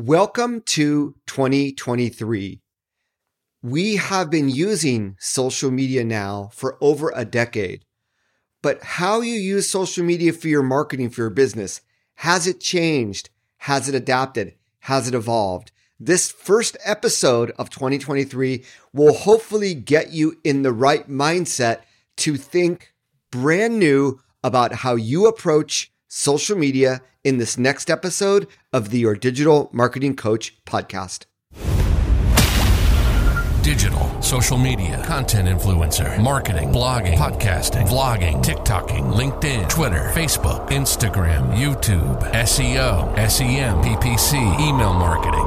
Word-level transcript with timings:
Welcome 0.00 0.60
to 0.60 1.16
2023. 1.26 2.60
We 3.62 3.96
have 3.96 4.30
been 4.30 4.48
using 4.48 5.16
social 5.18 5.72
media 5.72 6.04
now 6.04 6.50
for 6.52 6.78
over 6.80 7.12
a 7.16 7.24
decade. 7.24 7.84
But 8.62 8.80
how 8.80 9.22
you 9.22 9.34
use 9.34 9.68
social 9.68 10.04
media 10.04 10.32
for 10.32 10.46
your 10.46 10.62
marketing 10.62 11.10
for 11.10 11.22
your 11.22 11.30
business, 11.30 11.80
has 12.14 12.46
it 12.46 12.60
changed? 12.60 13.30
Has 13.56 13.88
it 13.88 13.96
adapted? 13.96 14.54
Has 14.82 15.08
it 15.08 15.14
evolved? 15.16 15.72
This 15.98 16.30
first 16.30 16.76
episode 16.84 17.50
of 17.58 17.68
2023 17.68 18.64
will 18.92 19.14
hopefully 19.14 19.74
get 19.74 20.12
you 20.12 20.38
in 20.44 20.62
the 20.62 20.72
right 20.72 21.10
mindset 21.10 21.80
to 22.18 22.36
think 22.36 22.94
brand 23.32 23.80
new 23.80 24.20
about 24.44 24.74
how 24.74 24.94
you 24.94 25.26
approach 25.26 25.90
social 26.08 26.56
media 26.56 27.02
in 27.22 27.36
this 27.38 27.58
next 27.58 27.90
episode 27.90 28.48
of 28.72 28.90
the 28.90 28.98
Your 28.98 29.14
Digital 29.14 29.68
Marketing 29.72 30.16
Coach 30.16 30.56
podcast. 30.64 31.26
Digital, 33.62 34.22
social 34.22 34.56
media, 34.56 35.02
content 35.04 35.46
influencer, 35.46 36.18
marketing, 36.22 36.70
blogging, 36.70 37.16
podcasting, 37.16 37.86
vlogging, 37.86 38.42
TikToking, 38.42 39.12
LinkedIn, 39.12 39.68
Twitter, 39.68 40.10
Facebook, 40.14 40.70
Instagram, 40.70 41.54
YouTube, 41.54 42.18
SEO, 42.32 43.14
SEM, 43.28 43.76
PPC, 43.82 44.60
email 44.60 44.94
marketing. 44.94 45.44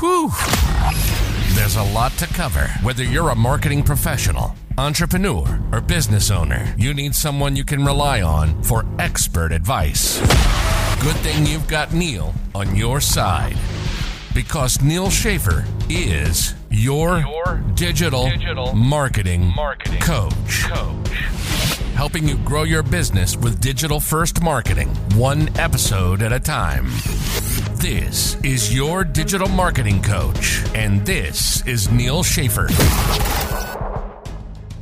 Whew. 0.00 1.19
There's 1.60 1.76
a 1.76 1.92
lot 1.92 2.12
to 2.12 2.26
cover. 2.26 2.68
Whether 2.82 3.04
you're 3.04 3.28
a 3.28 3.34
marketing 3.34 3.82
professional, 3.82 4.56
entrepreneur, 4.78 5.60
or 5.72 5.82
business 5.82 6.30
owner, 6.30 6.74
you 6.78 6.94
need 6.94 7.14
someone 7.14 7.54
you 7.54 7.64
can 7.64 7.84
rely 7.84 8.22
on 8.22 8.62
for 8.62 8.86
expert 8.98 9.52
advice. 9.52 10.18
Good 11.02 11.16
thing 11.16 11.44
you've 11.44 11.68
got 11.68 11.92
Neal 11.92 12.32
on 12.54 12.74
your 12.74 12.98
side. 12.98 13.58
Because 14.32 14.80
Neal 14.80 15.10
Schaffer 15.10 15.66
is 15.90 16.54
your, 16.70 17.18
Your 17.18 17.62
digital, 17.74 18.30
digital 18.30 18.72
marketing, 18.74 19.52
marketing 19.54 20.00
coach. 20.00 20.64
coach. 20.64 21.08
Helping 21.94 22.26
you 22.26 22.38
grow 22.38 22.62
your 22.62 22.82
business 22.82 23.36
with 23.36 23.60
digital 23.60 24.00
first 24.00 24.42
marketing, 24.42 24.88
one 25.14 25.54
episode 25.58 26.22
at 26.22 26.32
a 26.32 26.40
time. 26.40 26.86
This 27.80 28.36
is 28.44 28.74
your 28.74 29.04
digital 29.04 29.48
marketing 29.48 30.02
coach, 30.02 30.62
and 30.74 31.06
this 31.06 31.66
is 31.66 31.90
Neal 31.90 32.22
Schaffer. 32.22 32.68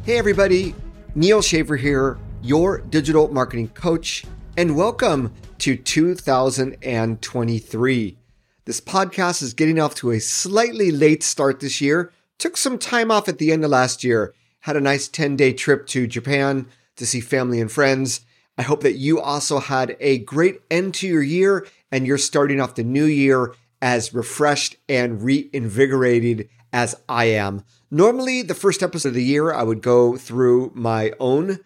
Hey, 0.03 0.19
everybody. 0.19 0.75
Neal 1.15 1.41
Schaffer 1.41 1.77
here, 1.77 2.19
your 2.43 2.79
digital 2.79 3.29
marketing 3.29 3.69
coach, 3.69 4.25
and 4.57 4.75
welcome 4.75 5.33
to 5.59 5.77
2023. 5.77 8.19
This 8.65 8.81
podcast 8.81 9.43
is 9.43 9.55
getting 9.55 9.79
off 9.79 9.95
to 9.95 10.11
a 10.11 10.19
slightly 10.19 10.91
late 10.91 11.23
start 11.23 11.61
this 11.61 11.81
year. 11.81 12.11
Took 12.39 12.57
some 12.57 12.81
time 12.81 13.13
off 13.13 13.29
at 13.29 13.39
the 13.39 13.53
end 13.53 13.65
of 13.65 13.71
last 13.71 14.03
year, 14.03 14.35
had 14.63 14.75
a 14.75 14.81
nice 14.81 15.07
10 15.07 15.37
day 15.37 15.53
trip 15.53 15.87
to 15.87 16.09
Japan 16.09 16.67
to 16.97 17.07
see 17.07 17.21
family 17.21 17.61
and 17.61 17.71
friends. 17.71 18.23
I 18.59 18.63
hope 18.63 18.83
that 18.83 18.97
you 18.97 19.21
also 19.21 19.61
had 19.61 19.97
a 20.01 20.19
great 20.19 20.61
end 20.69 20.95
to 20.95 21.07
your 21.07 21.23
year 21.23 21.65
and 21.93 22.07
you're 22.07 22.19
starting 22.19 22.61
off 22.61 22.75
the 22.75 22.83
new 22.83 23.05
year 23.05 23.55
as 23.81 24.13
refreshed 24.13 24.77
and 24.89 25.23
reinvigorated 25.23 26.49
as 26.73 26.97
I 27.09 27.27
am. 27.27 27.63
Normally, 27.91 28.43
the 28.43 28.57
first 28.57 28.83
episode 28.83 29.11
of 29.11 29.15
the 29.15 29.23
year, 29.23 29.53
I 29.53 29.63
would 29.63 29.81
go 29.81 30.17
through 30.17 30.73
my 30.75 31.13
own 31.21 31.61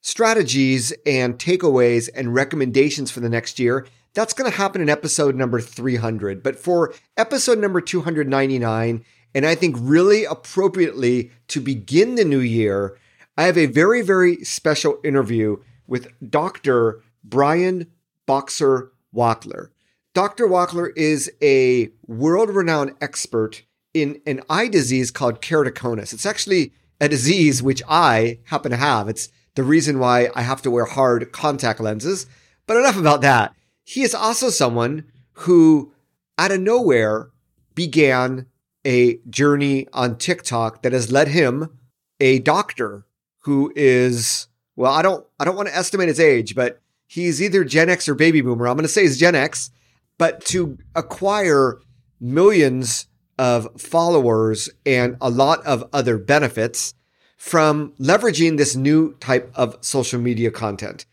strategies 0.00 0.92
and 1.04 1.38
takeaways 1.38 2.08
and 2.14 2.34
recommendations 2.34 3.10
for 3.10 3.20
the 3.20 3.28
next 3.28 3.58
year. 3.58 3.86
That's 4.14 4.32
going 4.32 4.50
to 4.50 4.56
happen 4.56 4.80
in 4.80 4.88
episode 4.88 5.36
number 5.36 5.60
300. 5.60 6.42
But 6.42 6.56
for 6.56 6.94
episode 7.18 7.58
number 7.58 7.82
299, 7.82 9.04
and 9.34 9.46
I 9.46 9.54
think 9.54 9.76
really 9.78 10.24
appropriately 10.24 11.30
to 11.48 11.60
begin 11.60 12.14
the 12.14 12.24
new 12.24 12.40
year, 12.40 12.96
I 13.36 13.44
have 13.44 13.58
a 13.58 13.66
very, 13.66 14.00
very 14.00 14.42
special 14.44 14.98
interview 15.04 15.58
with 15.88 16.08
Dr. 16.30 17.02
Brian 17.24 17.90
Boxer 18.26 18.92
Wachler. 19.12 19.70
Dr. 20.14 20.46
Wachler 20.46 20.90
is 20.96 21.30
a 21.42 21.90
world 22.06 22.50
renowned 22.50 22.94
expert 23.00 23.64
in 23.94 24.20
an 24.26 24.42
eye 24.48 24.68
disease 24.68 25.10
called 25.10 25.42
keratoconus. 25.42 26.12
It's 26.12 26.26
actually 26.26 26.72
a 27.00 27.08
disease 27.08 27.62
which 27.62 27.82
I 27.88 28.38
happen 28.44 28.70
to 28.70 28.76
have. 28.76 29.08
It's 29.08 29.30
the 29.54 29.64
reason 29.64 29.98
why 29.98 30.28
I 30.34 30.42
have 30.42 30.62
to 30.62 30.70
wear 30.70 30.84
hard 30.84 31.32
contact 31.32 31.80
lenses. 31.80 32.26
But 32.66 32.76
enough 32.76 32.98
about 32.98 33.22
that. 33.22 33.54
He 33.84 34.02
is 34.02 34.14
also 34.14 34.50
someone 34.50 35.04
who, 35.32 35.92
out 36.36 36.52
of 36.52 36.60
nowhere, 36.60 37.30
began 37.74 38.46
a 38.84 39.18
journey 39.28 39.86
on 39.92 40.18
TikTok 40.18 40.82
that 40.82 40.92
has 40.92 41.10
led 41.10 41.28
him, 41.28 41.78
a 42.20 42.38
doctor 42.40 43.06
who 43.40 43.72
is, 43.74 44.48
well, 44.78 44.92
I 44.92 45.02
don't, 45.02 45.26
I 45.40 45.44
don't 45.44 45.56
want 45.56 45.68
to 45.68 45.76
estimate 45.76 46.06
his 46.06 46.20
age, 46.20 46.54
but 46.54 46.80
he's 47.08 47.42
either 47.42 47.64
Gen 47.64 47.90
X 47.90 48.08
or 48.08 48.14
baby 48.14 48.40
boomer. 48.40 48.68
I'm 48.68 48.76
going 48.76 48.84
to 48.84 48.88
say 48.88 49.02
he's 49.02 49.18
Gen 49.18 49.34
X, 49.34 49.72
but 50.18 50.44
to 50.46 50.78
acquire 50.94 51.80
millions 52.20 53.08
of 53.40 53.68
followers 53.80 54.70
and 54.86 55.16
a 55.20 55.30
lot 55.30 55.66
of 55.66 55.88
other 55.92 56.16
benefits 56.16 56.94
from 57.36 57.92
leveraging 57.98 58.56
this 58.56 58.76
new 58.76 59.14
type 59.14 59.50
of 59.56 59.76
social 59.80 60.20
media 60.20 60.52
content. 60.52 61.06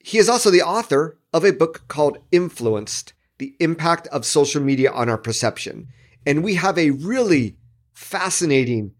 He 0.00 0.18
is 0.18 0.28
also 0.28 0.50
the 0.50 0.62
author 0.62 1.16
of 1.32 1.44
a 1.44 1.52
book 1.52 1.86
called 1.86 2.18
Influenced 2.32 3.12
The 3.38 3.54
Impact 3.60 4.08
of 4.08 4.26
Social 4.26 4.60
Media 4.60 4.90
on 4.90 5.08
Our 5.08 5.18
Perception. 5.18 5.86
And 6.26 6.42
we 6.42 6.54
have 6.54 6.76
a 6.76 6.90
really 6.90 7.56
fascinating 7.92 8.94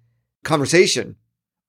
conversation 0.45 1.17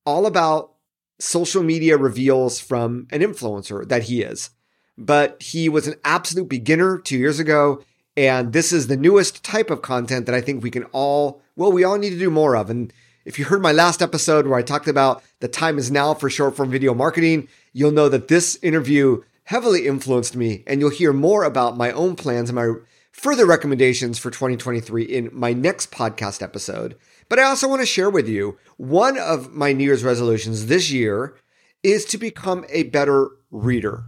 all 0.06 0.28
about 0.28 0.76
social 1.19 1.63
media 1.63 1.97
reveals 1.97 2.59
from 2.59 3.07
an 3.11 3.22
influencer 3.22 3.88
that 3.88 4.03
he 4.03 4.22
is. 4.22 4.51
But 4.97 5.41
he 5.41 5.69
was 5.69 5.88
an 5.88 5.95
absolute 6.03 6.50
beginner 6.50 6.97
two 6.97 7.17
years 7.17 7.39
ago. 7.39 7.83
And 8.16 8.51
this 8.51 8.73
is 8.73 8.88
the 8.88 8.97
newest 8.97 9.44
type 9.44 9.69
of 9.69 9.83
content 9.83 10.25
that 10.25 10.35
I 10.35 10.41
think 10.41 10.63
we 10.63 10.72
can 10.72 10.85
all, 10.85 11.41
well, 11.56 11.72
we 11.72 11.83
all 11.83 11.97
need 11.97 12.09
to 12.11 12.19
do 12.19 12.31
more 12.31 12.56
of. 12.56 12.69
And 12.69 12.91
if 13.25 13.38
you 13.38 13.45
heard 13.45 13.61
my 13.61 13.72
last 13.72 14.01
episode 14.01 14.47
where 14.47 14.57
I 14.57 14.63
talked 14.63 14.88
about 14.88 15.22
the 15.39 15.47
time 15.47 15.77
is 15.77 15.91
now 15.91 16.13
for 16.13 16.29
short 16.29 16.56
form 16.56 16.72
video 16.72 16.94
marketing, 16.94 17.47
you'll 17.73 17.91
know 17.91 18.09
that 18.09 18.27
this 18.27 18.57
interview 18.63 19.22
heavily 19.44 19.85
influenced 19.85 20.35
me. 20.35 20.63
And 20.66 20.79
you'll 20.79 20.89
hear 20.89 21.13
more 21.13 21.44
about 21.44 21.77
my 21.77 21.91
own 21.91 22.16
plans 22.16 22.50
and 22.50 22.56
my 22.56 22.73
further 23.11 23.45
recommendations 23.45 24.17
for 24.17 24.31
2023 24.31 25.03
in 25.03 25.29
my 25.31 25.53
next 25.53 25.91
podcast 25.91 26.41
episode. 26.41 26.97
But 27.29 27.39
I 27.39 27.43
also 27.43 27.67
want 27.67 27.81
to 27.81 27.85
share 27.85 28.09
with 28.09 28.27
you 28.27 28.57
one 28.77 29.17
of 29.17 29.53
my 29.53 29.73
New 29.73 29.83
Year's 29.83 30.03
resolutions 30.03 30.67
this 30.67 30.91
year 30.91 31.35
is 31.83 32.05
to 32.05 32.17
become 32.17 32.65
a 32.69 32.83
better 32.83 33.29
reader. 33.51 34.05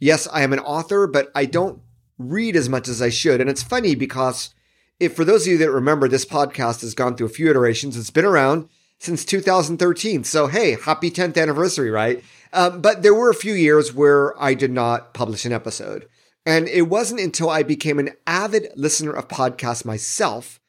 Yes, 0.00 0.28
I 0.32 0.42
am 0.42 0.52
an 0.52 0.58
author, 0.58 1.06
but 1.06 1.30
I 1.34 1.44
don't 1.44 1.80
read 2.18 2.56
as 2.56 2.68
much 2.68 2.88
as 2.88 3.00
I 3.00 3.08
should. 3.08 3.40
And 3.40 3.48
it's 3.48 3.62
funny 3.62 3.94
because 3.94 4.54
if 5.00 5.14
for 5.14 5.24
those 5.24 5.46
of 5.46 5.52
you 5.52 5.58
that 5.58 5.70
remember, 5.70 6.08
this 6.08 6.24
podcast 6.24 6.82
has 6.82 6.94
gone 6.94 7.16
through 7.16 7.26
a 7.26 7.30
few 7.30 7.50
iterations. 7.50 7.96
It's 7.96 8.10
been 8.10 8.24
around 8.24 8.68
since 8.98 9.24
2013. 9.24 10.24
So, 10.24 10.46
hey, 10.46 10.76
happy 10.80 11.10
10th 11.10 11.40
anniversary, 11.40 11.90
right? 11.90 12.22
Um, 12.52 12.80
but 12.80 13.02
there 13.02 13.14
were 13.14 13.30
a 13.30 13.34
few 13.34 13.54
years 13.54 13.94
where 13.94 14.40
I 14.40 14.54
did 14.54 14.70
not 14.70 15.14
publish 15.14 15.44
an 15.44 15.52
episode. 15.52 16.06
And 16.44 16.68
it 16.68 16.82
wasn't 16.82 17.20
until 17.20 17.50
I 17.50 17.62
became 17.62 17.98
an 17.98 18.10
avid 18.26 18.68
listener 18.76 19.12
of 19.12 19.28
podcasts 19.28 19.84
myself 19.84 20.60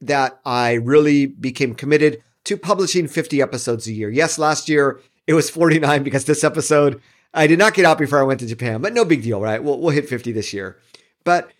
that 0.00 0.40
I 0.44 0.74
really 0.74 1.26
became 1.26 1.74
committed 1.74 2.22
to 2.44 2.56
publishing 2.56 3.08
50 3.08 3.42
episodes 3.42 3.86
a 3.86 3.92
year. 3.92 4.10
Yes, 4.10 4.38
last 4.38 4.68
year 4.68 5.00
it 5.26 5.34
was 5.34 5.50
49 5.50 6.02
because 6.02 6.24
this 6.24 6.44
episode 6.44 7.00
I 7.34 7.46
did 7.46 7.58
not 7.58 7.74
get 7.74 7.84
out 7.84 7.98
before 7.98 8.18
I 8.18 8.24
went 8.24 8.40
to 8.40 8.46
Japan, 8.46 8.80
but 8.80 8.94
no 8.94 9.04
big 9.04 9.22
deal, 9.22 9.40
right? 9.40 9.62
We'll, 9.62 9.78
we'll 9.78 9.90
hit 9.90 10.08
50 10.08 10.32
this 10.32 10.52
year. 10.52 10.78
But 11.24 11.50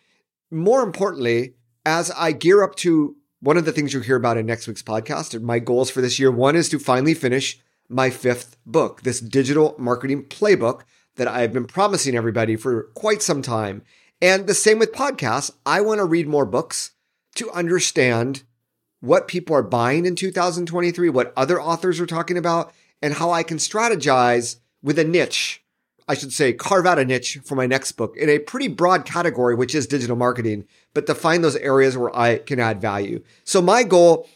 more 0.51 0.83
importantly, 0.83 1.55
as 1.85 2.11
I 2.13 2.33
gear 2.33 2.63
up 2.63 2.77
to 2.77 3.17
one 3.41 3.57
of 3.57 3.65
the 3.65 3.73
things 3.73 3.93
you'll 3.93 4.03
hear 4.03 4.17
about 4.17 4.39
in 4.39 4.47
next 4.47 4.67
week's 4.67 4.83
podcast, 4.83 5.41
my 5.43 5.59
goals 5.59 5.91
for 5.91 6.01
this 6.01 6.19
year, 6.19 6.31
one 6.31 6.57
is 6.57 6.69
to 6.71 6.79
finally 6.79 7.15
finish 7.15 7.61
my 7.89 8.11
fifth 8.11 8.57
book, 8.65 9.03
this 9.03 9.21
digital 9.21 9.75
marketing 9.79 10.25
playbook 10.25 10.83
that 11.17 11.29
I've 11.29 11.53
been 11.53 11.67
promising 11.67 12.17
everybody 12.17 12.57
for 12.57 12.85
quite 12.95 13.23
some 13.23 13.43
time. 13.43 13.83
And 14.21 14.47
the 14.47 14.55
same 14.55 14.79
with 14.79 14.93
podcasts. 14.93 15.51
I 15.65 15.81
want 15.81 15.99
to 15.99 16.05
read 16.05 16.27
more 16.27 16.47
books 16.47 16.93
to 17.37 17.51
understand 17.51 18.45
what 19.01 19.29
people 19.29 19.55
are 19.55 19.63
buying 19.63 20.07
in 20.07 20.17
2023, 20.17 21.09
what 21.11 21.33
other 21.37 21.61
authors 21.61 22.01
are 22.01 22.07
talking 22.07 22.39
about, 22.39 22.73
and 23.03 23.15
how 23.15 23.31
I 23.31 23.43
can 23.43 23.59
strategize 23.59 24.57
with 24.83 24.99
a 24.99 25.05
niche. 25.05 25.63
I 26.09 26.15
should 26.15 26.33
say, 26.33 26.53
carve 26.53 26.87
out 26.87 26.99
a 26.99 27.05
niche 27.05 27.39
for 27.45 27.57
my 27.57 27.67
next 27.67 27.93
book 27.93 28.17
in 28.17 28.29
a 28.29 28.39
pretty 28.39 28.69
broad 28.69 29.05
category, 29.05 29.55
which 29.55 29.75
is 29.75 29.87
digital 29.87 30.17
marketing, 30.17 30.67
but 30.95 31.07
to 31.07 31.15
find 31.15 31.43
those 31.43 31.57
areas 31.57 31.97
where 31.97 32.17
I 32.17 32.39
can 32.39 32.61
add 32.61 32.81
value. 32.81 33.23
So 33.45 33.61
my 33.61 33.83
goal, 33.83 34.29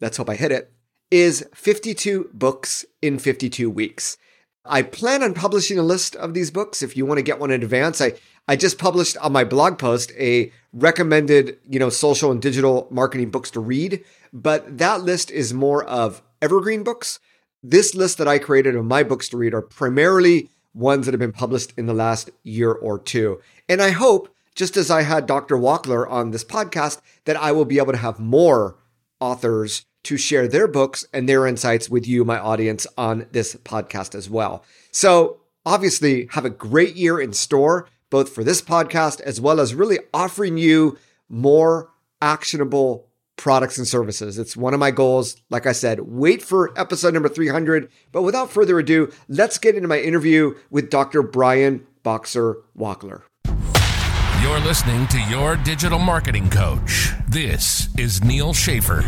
let's 0.00 0.16
hope 0.16 0.30
I 0.30 0.36
hit 0.36 0.52
it, 0.52 0.72
is 1.10 1.44
52 1.54 2.30
books 2.32 2.84
in 3.02 3.18
52 3.18 3.68
weeks. 3.68 4.16
I 4.64 4.82
plan 4.82 5.22
on 5.22 5.34
publishing 5.34 5.78
a 5.78 5.82
list 5.82 6.14
of 6.16 6.34
these 6.34 6.50
books. 6.50 6.82
If 6.82 6.96
you 6.96 7.04
want 7.06 7.18
to 7.18 7.22
get 7.22 7.40
one 7.40 7.50
in 7.50 7.62
advance, 7.62 8.00
I, 8.00 8.12
I 8.46 8.54
just 8.54 8.78
published 8.78 9.16
on 9.16 9.32
my 9.32 9.44
blog 9.44 9.78
post 9.78 10.12
a 10.16 10.52
recommended, 10.72 11.58
you 11.68 11.78
know, 11.78 11.88
social 11.88 12.30
and 12.30 12.42
digital 12.42 12.86
marketing 12.90 13.30
books 13.30 13.50
to 13.52 13.60
read, 13.60 14.04
but 14.32 14.78
that 14.78 15.02
list 15.02 15.30
is 15.30 15.54
more 15.54 15.84
of 15.84 16.22
evergreen 16.42 16.82
books. 16.82 17.20
This 17.62 17.94
list 17.94 18.18
that 18.18 18.28
I 18.28 18.38
created 18.38 18.76
of 18.76 18.84
my 18.84 19.02
books 19.02 19.28
to 19.30 19.36
read 19.36 19.54
are 19.54 19.62
primarily 19.62 20.48
ones 20.74 21.06
that 21.06 21.12
have 21.12 21.20
been 21.20 21.32
published 21.32 21.72
in 21.76 21.86
the 21.86 21.94
last 21.94 22.30
year 22.42 22.72
or 22.72 22.98
two. 22.98 23.40
And 23.68 23.82
I 23.82 23.90
hope, 23.90 24.34
just 24.54 24.76
as 24.76 24.90
I 24.90 25.02
had 25.02 25.26
Dr. 25.26 25.56
Wachler 25.56 26.08
on 26.08 26.30
this 26.30 26.44
podcast, 26.44 27.00
that 27.24 27.36
I 27.36 27.52
will 27.52 27.64
be 27.64 27.78
able 27.78 27.92
to 27.92 27.98
have 27.98 28.20
more 28.20 28.76
authors 29.20 29.86
to 30.04 30.16
share 30.16 30.46
their 30.46 30.68
books 30.68 31.04
and 31.12 31.28
their 31.28 31.46
insights 31.46 31.90
with 31.90 32.06
you, 32.06 32.24
my 32.24 32.38
audience, 32.38 32.86
on 32.96 33.26
this 33.32 33.56
podcast 33.56 34.14
as 34.14 34.30
well. 34.30 34.64
So, 34.92 35.40
obviously, 35.66 36.28
have 36.32 36.44
a 36.44 36.50
great 36.50 36.94
year 36.94 37.20
in 37.20 37.32
store, 37.32 37.88
both 38.10 38.30
for 38.30 38.44
this 38.44 38.62
podcast 38.62 39.20
as 39.20 39.40
well 39.40 39.60
as 39.60 39.74
really 39.74 39.98
offering 40.12 40.56
you 40.56 40.98
more 41.28 41.90
actionable 42.20 43.08
products 43.36 43.78
and 43.78 43.86
services. 43.86 44.38
It's 44.38 44.56
one 44.56 44.74
of 44.74 44.80
my 44.80 44.90
goals. 44.90 45.36
Like 45.48 45.66
I 45.66 45.72
said, 45.72 46.00
wait 46.00 46.42
for 46.42 46.78
episode 46.78 47.14
number 47.14 47.28
300. 47.28 47.90
But 48.12 48.22
without 48.22 48.50
further 48.50 48.78
ado, 48.78 49.12
let's 49.28 49.58
get 49.58 49.76
into 49.76 49.88
my 49.88 50.00
interview 50.00 50.54
with 50.70 50.90
Dr. 50.90 51.22
Brian 51.22 51.86
Boxer 52.02 52.58
Wachler. 52.76 53.22
You're 54.42 54.60
listening 54.60 55.06
to 55.08 55.20
Your 55.30 55.56
Digital 55.56 55.98
Marketing 55.98 56.48
Coach. 56.50 57.12
This 57.28 57.88
is 57.96 58.22
Neal 58.22 58.52
Schaffer. 58.52 59.02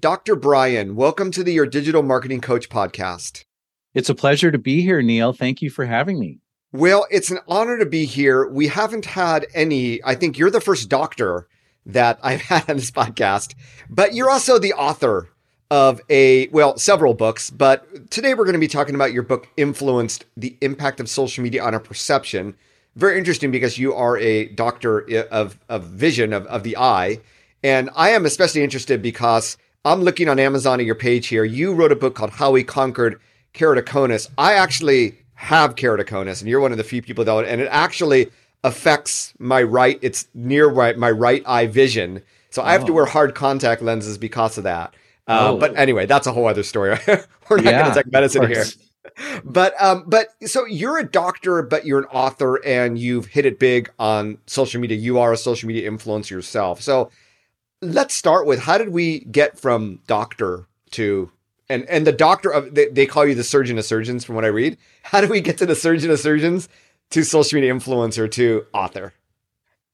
Dr. 0.00 0.36
Brian, 0.36 0.96
welcome 0.96 1.30
to 1.30 1.44
the 1.44 1.52
Your 1.52 1.66
Digital 1.66 2.02
Marketing 2.02 2.40
Coach 2.40 2.68
podcast. 2.70 3.44
It's 3.92 4.08
a 4.08 4.14
pleasure 4.14 4.52
to 4.52 4.58
be 4.58 4.82
here, 4.82 5.02
Neal. 5.02 5.32
Thank 5.32 5.62
you 5.62 5.70
for 5.70 5.84
having 5.84 6.20
me. 6.20 6.38
Well, 6.72 7.06
it's 7.10 7.32
an 7.32 7.40
honor 7.48 7.76
to 7.78 7.86
be 7.86 8.04
here. 8.04 8.48
We 8.48 8.68
haven't 8.68 9.04
had 9.04 9.46
any, 9.52 10.02
I 10.04 10.14
think 10.14 10.38
you're 10.38 10.50
the 10.50 10.60
first 10.60 10.88
doctor 10.88 11.48
that 11.86 12.20
I've 12.22 12.42
had 12.42 12.70
on 12.70 12.76
this 12.76 12.92
podcast, 12.92 13.54
but 13.88 14.14
you're 14.14 14.30
also 14.30 14.58
the 14.58 14.74
author 14.74 15.28
of 15.72 16.00
a, 16.08 16.48
well, 16.48 16.76
several 16.78 17.14
books. 17.14 17.50
But 17.50 18.10
today 18.10 18.34
we're 18.34 18.44
going 18.44 18.54
to 18.54 18.60
be 18.60 18.68
talking 18.68 18.94
about 18.94 19.12
your 19.12 19.24
book, 19.24 19.48
Influenced 19.56 20.24
The 20.36 20.56
Impact 20.60 21.00
of 21.00 21.08
Social 21.08 21.42
Media 21.42 21.64
on 21.64 21.74
Our 21.74 21.80
Perception. 21.80 22.54
Very 22.94 23.18
interesting 23.18 23.50
because 23.50 23.78
you 23.78 23.94
are 23.94 24.16
a 24.18 24.46
doctor 24.46 25.00
of, 25.30 25.58
of 25.68 25.84
vision, 25.84 26.32
of, 26.32 26.46
of 26.46 26.62
the 26.62 26.76
eye. 26.76 27.20
And 27.62 27.90
I 27.96 28.10
am 28.10 28.24
especially 28.24 28.62
interested 28.62 29.02
because 29.02 29.56
I'm 29.84 30.02
looking 30.02 30.28
on 30.28 30.38
Amazon 30.38 30.78
at 30.78 30.86
your 30.86 30.94
page 30.94 31.28
here. 31.28 31.44
You 31.44 31.72
wrote 31.74 31.92
a 31.92 31.96
book 31.96 32.14
called 32.14 32.30
How 32.30 32.52
We 32.52 32.64
Conquered 32.64 33.20
Keratoconus. 33.54 34.28
I 34.38 34.54
actually 34.54 35.18
have 35.34 35.74
keratoconus, 35.74 36.40
and 36.40 36.48
you're 36.48 36.60
one 36.60 36.72
of 36.72 36.78
the 36.78 36.84
few 36.84 37.02
people 37.02 37.24
that, 37.24 37.44
and 37.46 37.60
it 37.60 37.68
actually 37.70 38.30
affects 38.62 39.32
my 39.38 39.62
right. 39.62 39.98
It's 40.02 40.28
near 40.34 40.70
my, 40.70 40.92
my 40.92 41.10
right 41.10 41.42
eye 41.46 41.66
vision, 41.66 42.22
so 42.50 42.62
I 42.62 42.72
have 42.72 42.84
to 42.86 42.92
oh. 42.92 42.96
wear 42.96 43.06
hard 43.06 43.34
contact 43.34 43.80
lenses 43.80 44.18
because 44.18 44.58
of 44.58 44.64
that. 44.64 44.94
Uh, 45.26 45.52
oh. 45.52 45.56
But 45.58 45.76
anyway, 45.76 46.06
that's 46.06 46.26
a 46.26 46.32
whole 46.32 46.46
other 46.46 46.62
story. 46.62 46.98
We're 47.48 47.56
not 47.56 47.64
yeah, 47.64 47.82
going 47.82 47.94
to 47.94 48.02
take 48.02 48.12
medicine 48.12 48.46
here. 48.48 48.64
But 49.44 49.80
um, 49.82 50.04
but 50.06 50.28
so 50.46 50.66
you're 50.66 50.98
a 50.98 51.04
doctor, 51.04 51.62
but 51.62 51.86
you're 51.86 51.98
an 51.98 52.04
author, 52.06 52.56
and 52.64 52.98
you've 52.98 53.26
hit 53.26 53.46
it 53.46 53.58
big 53.58 53.90
on 53.98 54.38
social 54.46 54.80
media. 54.80 54.96
You 54.96 55.18
are 55.18 55.32
a 55.32 55.38
social 55.38 55.66
media 55.68 55.90
influencer 55.90 56.30
yourself. 56.30 56.82
So 56.82 57.10
let's 57.80 58.14
start 58.14 58.46
with 58.46 58.60
how 58.60 58.76
did 58.76 58.90
we 58.90 59.20
get 59.20 59.58
from 59.58 60.00
doctor 60.06 60.66
to 60.92 61.30
and 61.70 61.88
and 61.88 62.06
the 62.06 62.12
doctor 62.12 62.50
of 62.50 62.74
they, 62.74 62.88
they 62.88 63.06
call 63.06 63.24
you 63.26 63.34
the 63.34 63.44
surgeon 63.44 63.78
of 63.78 63.84
surgeons 63.84 64.24
from 64.24 64.34
what 64.34 64.44
I 64.44 64.48
read. 64.48 64.76
How 65.02 65.20
do 65.20 65.28
we 65.28 65.40
get 65.40 65.56
to 65.58 65.66
the 65.66 65.76
surgeon 65.76 66.10
of 66.10 66.18
surgeons 66.18 66.68
to 67.10 67.22
social 67.22 67.56
media 67.56 67.72
influencer 67.72 68.30
to 68.32 68.66
author? 68.74 69.14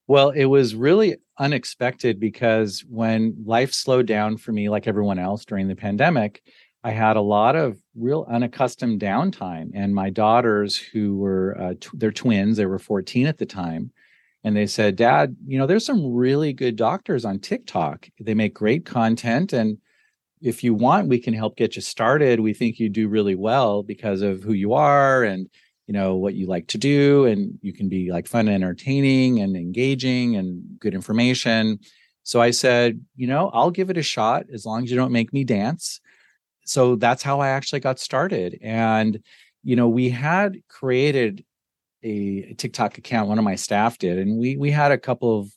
Well, 0.08 0.31
it 0.31 0.46
was 0.46 0.75
really 0.75 1.17
unexpected 1.38 2.19
because 2.19 2.84
when 2.88 3.37
life 3.44 3.73
slowed 3.73 4.06
down 4.06 4.37
for 4.37 4.52
me, 4.52 4.69
like 4.69 4.87
everyone 4.87 5.19
else 5.19 5.44
during 5.44 5.69
the 5.69 5.76
pandemic, 5.76 6.43
I 6.84 6.93
had 6.93 7.17
a 7.17 7.20
lot 7.20 7.56
of 7.56 7.78
real 7.96 8.26
unaccustomed 8.31 9.00
downtime. 9.00 9.70
And 9.75 9.94
my 9.94 10.11
daughters, 10.11 10.76
who 10.76 11.19
were 11.19 11.56
uh, 11.61 11.75
tw- 11.81 11.90
they're 11.94 12.12
twins, 12.12 12.56
they 12.56 12.67
were 12.67 12.78
14 12.78 13.26
at 13.26 13.38
the 13.38 13.46
time, 13.46 13.90
and 14.44 14.56
they 14.56 14.67
said, 14.67 14.96
"Dad, 14.96 15.37
you 15.46 15.58
know, 15.58 15.67
there's 15.67 15.84
some 15.84 16.14
really 16.14 16.52
good 16.52 16.76
doctors 16.76 17.25
on 17.25 17.40
TikTok. 17.40 18.08
They 18.20 18.34
make 18.34 18.55
great 18.55 18.87
content, 18.87 19.52
and 19.52 19.78
if 20.41 20.62
you 20.62 20.75
want, 20.75 21.09
we 21.09 21.19
can 21.19 21.35
help 21.35 21.56
get 21.56 21.77
you 21.77 21.83
started. 21.83 22.41
We 22.41 22.55
think 22.55 22.79
you 22.79 22.88
do 22.88 23.09
really 23.09 23.35
well 23.35 23.83
because 23.83 24.23
of 24.23 24.43
who 24.43 24.53
you 24.53 24.75
are 24.75 25.25
and 25.25 25.49
you 25.87 25.93
know 25.93 26.17
what 26.17 26.35
you 26.35 26.47
like 26.47 26.67
to 26.69 26.79
do 26.79 27.27
and 27.27 27.59
you 27.62 27.73
can 27.73 27.88
be 27.88 28.11
like 28.11 28.27
fun 28.27 28.49
and 28.49 28.62
entertaining 28.62 29.41
and 29.41 29.56
engaging 29.56 30.37
and 30.37 30.62
good 30.81 30.94
information. 30.94 31.79
So 32.25 32.41
i 32.41 32.50
said 32.50 33.00
you 33.15 33.29
know 33.29 33.50
i'll 33.55 33.71
give 33.71 33.88
it 33.88 33.97
a 33.97 34.03
shot 34.03 34.47
as 34.53 34.67
long 34.67 34.83
as 34.83 34.91
you 34.91 34.97
don't 34.97 35.12
make 35.12 35.33
me 35.33 35.44
dance. 35.44 36.00
So 36.65 36.97
that's 36.97 37.23
how 37.23 37.41
i 37.41 37.49
actually 37.49 37.81
got 37.81 38.00
started. 38.00 38.59
And 38.62 39.23
you 39.62 39.77
know 39.77 39.88
we 39.88 40.11
had 40.11 40.61
created 40.69 41.44
a 42.03 42.55
tiktok 42.55 42.99
account 42.99 43.29
one 43.29 43.38
of 43.38 43.44
my 43.44 43.55
staff 43.55 43.99
did 43.99 44.19
and 44.19 44.38
we 44.38 44.56
we 44.56 44.71
had 44.71 44.93
a 44.93 44.99
couple 44.99 45.41
of 45.41 45.50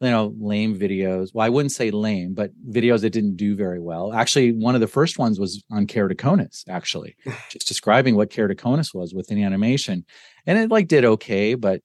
you 0.00 0.10
know 0.10 0.34
lame 0.38 0.78
videos. 0.78 1.30
Well 1.32 1.46
i 1.46 1.48
wouldn't 1.48 1.72
say 1.72 1.90
lame 1.90 2.34
but 2.34 2.50
videos 2.68 3.00
that 3.02 3.10
didn't 3.10 3.36
do 3.36 3.56
very 3.56 3.80
well. 3.80 4.12
Actually 4.12 4.52
one 4.52 4.74
of 4.74 4.80
the 4.80 4.86
first 4.86 5.18
ones 5.18 5.38
was 5.38 5.62
on 5.70 5.86
keratoconus 5.86 6.64
actually 6.68 7.16
just 7.50 7.68
describing 7.68 8.16
what 8.16 8.30
keratoconus 8.30 8.94
was 8.94 9.14
with 9.14 9.30
an 9.30 9.42
animation. 9.42 10.04
And 10.46 10.58
it 10.58 10.70
like 10.70 10.88
did 10.88 11.04
okay 11.04 11.54
but 11.54 11.80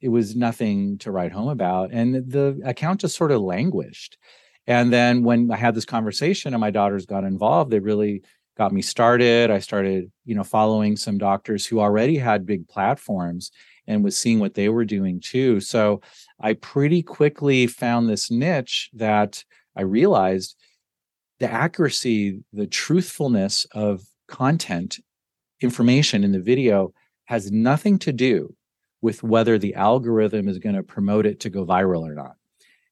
it 0.00 0.08
was 0.08 0.34
nothing 0.34 0.96
to 0.98 1.12
write 1.12 1.32
home 1.32 1.48
about. 1.48 1.90
And 1.92 2.14
the 2.14 2.58
account 2.64 3.02
just 3.02 3.16
sort 3.16 3.32
of 3.32 3.42
languished. 3.42 4.16
And 4.66 4.92
then 4.92 5.22
when 5.22 5.50
i 5.50 5.56
had 5.56 5.74
this 5.74 5.84
conversation 5.84 6.54
and 6.54 6.60
my 6.60 6.70
daughters 6.70 7.06
got 7.06 7.24
involved 7.24 7.70
they 7.70 7.80
really 7.80 8.22
got 8.56 8.72
me 8.72 8.82
started. 8.82 9.50
I 9.50 9.58
started 9.58 10.10
you 10.24 10.34
know 10.34 10.44
following 10.44 10.96
some 10.96 11.18
doctors 11.18 11.66
who 11.66 11.80
already 11.80 12.16
had 12.16 12.44
big 12.46 12.68
platforms 12.68 13.50
and 13.86 14.04
was 14.04 14.16
seeing 14.16 14.38
what 14.38 14.54
they 14.54 14.68
were 14.68 14.84
doing 14.84 15.20
too. 15.20 15.60
So 15.60 16.00
I 16.40 16.54
pretty 16.54 17.02
quickly 17.02 17.66
found 17.66 18.08
this 18.08 18.30
niche 18.30 18.90
that 18.94 19.44
I 19.76 19.82
realized 19.82 20.56
the 21.38 21.50
accuracy, 21.50 22.42
the 22.52 22.66
truthfulness 22.66 23.66
of 23.72 24.02
content 24.28 24.98
information 25.60 26.24
in 26.24 26.32
the 26.32 26.40
video 26.40 26.92
has 27.26 27.50
nothing 27.50 27.98
to 28.00 28.12
do 28.12 28.54
with 29.02 29.22
whether 29.22 29.58
the 29.58 29.74
algorithm 29.74 30.48
is 30.48 30.58
going 30.58 30.74
to 30.74 30.82
promote 30.82 31.26
it 31.26 31.40
to 31.40 31.50
go 31.50 31.64
viral 31.64 32.02
or 32.02 32.14
not. 32.14 32.34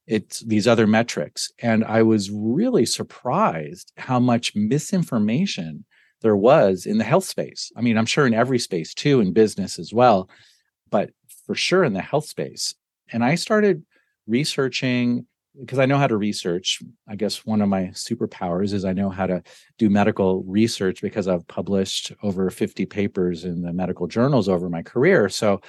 It's 0.07 0.41
these 0.41 0.67
other 0.67 0.87
metrics. 0.87 1.51
And 1.61 1.85
I 1.85 2.03
was 2.03 2.31
really 2.31 2.87
surprised 2.87 3.93
how 3.99 4.19
much 4.19 4.55
misinformation 4.55 5.85
there 6.23 6.37
was 6.37 6.87
in 6.87 6.99
the 6.99 7.05
health 7.05 7.25
space. 7.25 7.71
I 7.77 7.83
mean, 7.83 7.99
I'm 7.99 8.07
sure 8.07 8.27
in 8.27 8.33
every 8.33 8.59
space 8.59 8.95
too, 8.95 9.21
in 9.21 9.33
business 9.33 9.79
as 9.79 9.93
well 9.93 10.29
but 10.91 11.11
for 11.47 11.55
sure 11.55 11.85
in 11.85 11.93
the 11.93 12.03
health 12.03 12.27
space. 12.27 12.75
And 13.13 13.25
I 13.25 13.35
started 13.35 13.85
researching 14.27 15.27
because 15.59 15.79
I 15.79 15.87
know 15.87 15.99
how 15.99 16.07
to 16.07 16.17
research. 16.17 16.81
I 17.09 17.17
guess 17.17 17.45
one 17.45 17.61
of 17.61 17.69
my 17.69 17.85
superpowers 17.87 18.73
is 18.73 18.85
I 18.85 18.93
know 18.93 19.11
how 19.11 19.27
to 19.27 19.43
do 19.77 19.91
medical 19.91 20.45
research 20.45 21.03
because 21.03 21.27
I've 21.27 21.47
published 21.49 22.13
over 22.23 22.51
50 22.51 22.87
papers 22.87 23.45
in 23.45 23.63
the 23.63 23.73
medical 23.73 24.07
journals 24.07 24.49
over 24.49 24.69
my 24.69 24.83
career. 24.83 25.29
So 25.29 25.61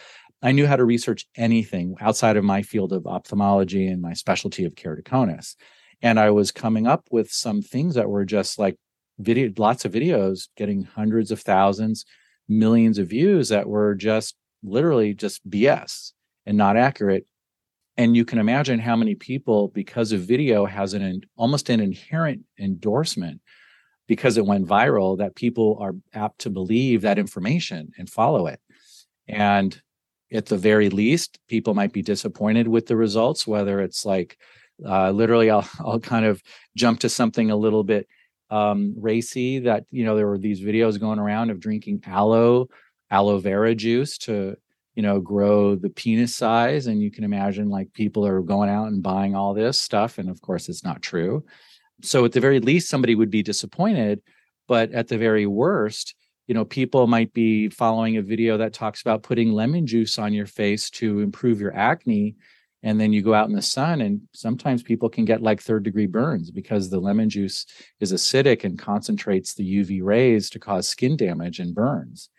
I 0.41 0.51
knew 0.51 0.67
how 0.67 0.75
to 0.75 0.85
research 0.85 1.25
anything 1.35 1.95
outside 1.99 2.37
of 2.37 2.43
my 2.43 2.61
field 2.61 2.93
of 2.93 3.07
ophthalmology 3.07 3.87
and 3.87 4.01
my 4.01 4.13
specialty 4.13 4.63
of 4.65 4.75
keratoconus. 4.75 5.55
And 6.01 6.19
I 6.19 6.29
was 6.29 6.51
coming 6.51 6.87
up 6.87 7.07
with 7.11 7.31
some 7.31 7.61
things 7.61 7.95
that 7.95 8.09
were 8.09 8.25
just 8.25 8.59
like 8.59 8.77
video, 9.17 9.51
lots 9.57 9.85
of 9.85 9.91
videos 9.91 10.47
getting 10.55 10.83
hundreds 10.83 11.31
of 11.31 11.41
thousands, 11.41 12.05
millions 12.47 12.99
of 12.99 13.07
views 13.07 13.49
that 13.49 13.67
were 13.67 13.95
just 13.95 14.35
literally 14.63 15.13
just 15.13 15.47
BS 15.49 16.13
and 16.49 16.57
not 16.57 16.75
accurate. 16.75 17.27
And 17.95 18.17
you 18.17 18.25
can 18.25 18.39
imagine 18.39 18.79
how 18.79 18.95
many 18.95 19.13
people, 19.13 19.67
because 19.67 20.11
of 20.11 20.21
video, 20.21 20.65
has 20.65 20.95
an 20.95 21.21
almost 21.37 21.69
an 21.69 21.79
inherent 21.79 22.41
endorsement 22.59 23.39
because 24.07 24.35
it 24.35 24.45
went 24.47 24.67
viral 24.67 25.19
that 25.19 25.35
people 25.35 25.77
are 25.79 25.93
apt 26.11 26.39
to 26.39 26.49
believe 26.49 27.01
that 27.01 27.19
information 27.19 27.91
and 27.99 28.09
follow 28.09 28.47
it. 28.47 28.59
And 29.27 29.79
at 30.33 30.47
the 30.47 30.57
very 30.57 30.89
least, 30.89 31.37
people 31.47 31.75
might 31.75 31.93
be 31.93 32.01
disappointed 32.01 32.67
with 32.67 32.87
the 32.87 32.97
results, 32.97 33.45
whether 33.45 33.79
it's 33.79 34.03
like 34.03 34.35
uh, 34.83 35.11
literally, 35.11 35.51
I'll, 35.51 35.69
I'll 35.79 35.99
kind 35.99 36.25
of 36.25 36.41
jump 36.75 37.01
to 37.01 37.09
something 37.09 37.51
a 37.51 37.55
little 37.55 37.83
bit 37.83 38.07
um, 38.49 38.95
racy 38.97 39.59
that, 39.59 39.83
you 39.91 40.03
know, 40.03 40.15
there 40.15 40.25
were 40.27 40.39
these 40.39 40.61
videos 40.61 40.99
going 40.99 41.19
around 41.19 41.51
of 41.51 41.59
drinking 41.59 42.01
aloe 42.07 42.69
aloe 43.11 43.37
vera 43.37 43.75
juice 43.75 44.17
to 44.19 44.55
you 44.95 45.03
know 45.03 45.19
grow 45.19 45.75
the 45.75 45.89
penis 45.89 46.35
size 46.35 46.87
and 46.87 47.01
you 47.01 47.11
can 47.11 47.23
imagine 47.23 47.69
like 47.69 47.93
people 47.93 48.25
are 48.25 48.41
going 48.41 48.69
out 48.69 48.87
and 48.87 49.03
buying 49.03 49.35
all 49.35 49.53
this 49.53 49.79
stuff 49.79 50.17
and 50.17 50.29
of 50.29 50.41
course 50.41 50.69
it's 50.69 50.83
not 50.83 51.01
true 51.01 51.43
so 52.01 52.25
at 52.25 52.31
the 52.31 52.39
very 52.39 52.59
least 52.59 52.89
somebody 52.89 53.15
would 53.15 53.29
be 53.29 53.43
disappointed 53.43 54.21
but 54.67 54.91
at 54.91 55.07
the 55.07 55.17
very 55.17 55.45
worst 55.45 56.15
you 56.49 56.55
know, 56.55 56.65
people 56.65 57.05
might 57.05 57.31
be 57.31 57.69
following 57.69 58.17
a 58.17 58.23
video 58.23 58.57
that 58.57 58.73
talks 58.73 59.01
about 59.01 59.21
putting 59.21 59.51
lemon 59.51 59.85
juice 59.85 60.17
on 60.17 60.33
your 60.33 60.47
face 60.47 60.89
to 60.89 61.19
improve 61.19 61.61
your 61.61 61.75
acne. 61.75 62.35
And 62.81 62.99
then 62.99 63.13
you 63.13 63.21
go 63.21 63.35
out 63.35 63.47
in 63.49 63.55
the 63.55 63.61
sun, 63.61 64.01
and 64.01 64.21
sometimes 64.33 64.81
people 64.81 65.09
can 65.09 65.25
get 65.25 65.43
like 65.43 65.61
third 65.61 65.83
degree 65.83 66.07
burns 66.07 66.49
because 66.49 66.89
the 66.89 66.99
lemon 66.99 67.29
juice 67.29 67.67
is 67.99 68.11
acidic 68.11 68.63
and 68.63 68.79
concentrates 68.79 69.53
the 69.53 69.63
UV 69.63 70.01
rays 70.01 70.49
to 70.49 70.59
cause 70.59 70.89
skin 70.89 71.15
damage 71.15 71.59
and 71.59 71.75
burns 71.75 72.29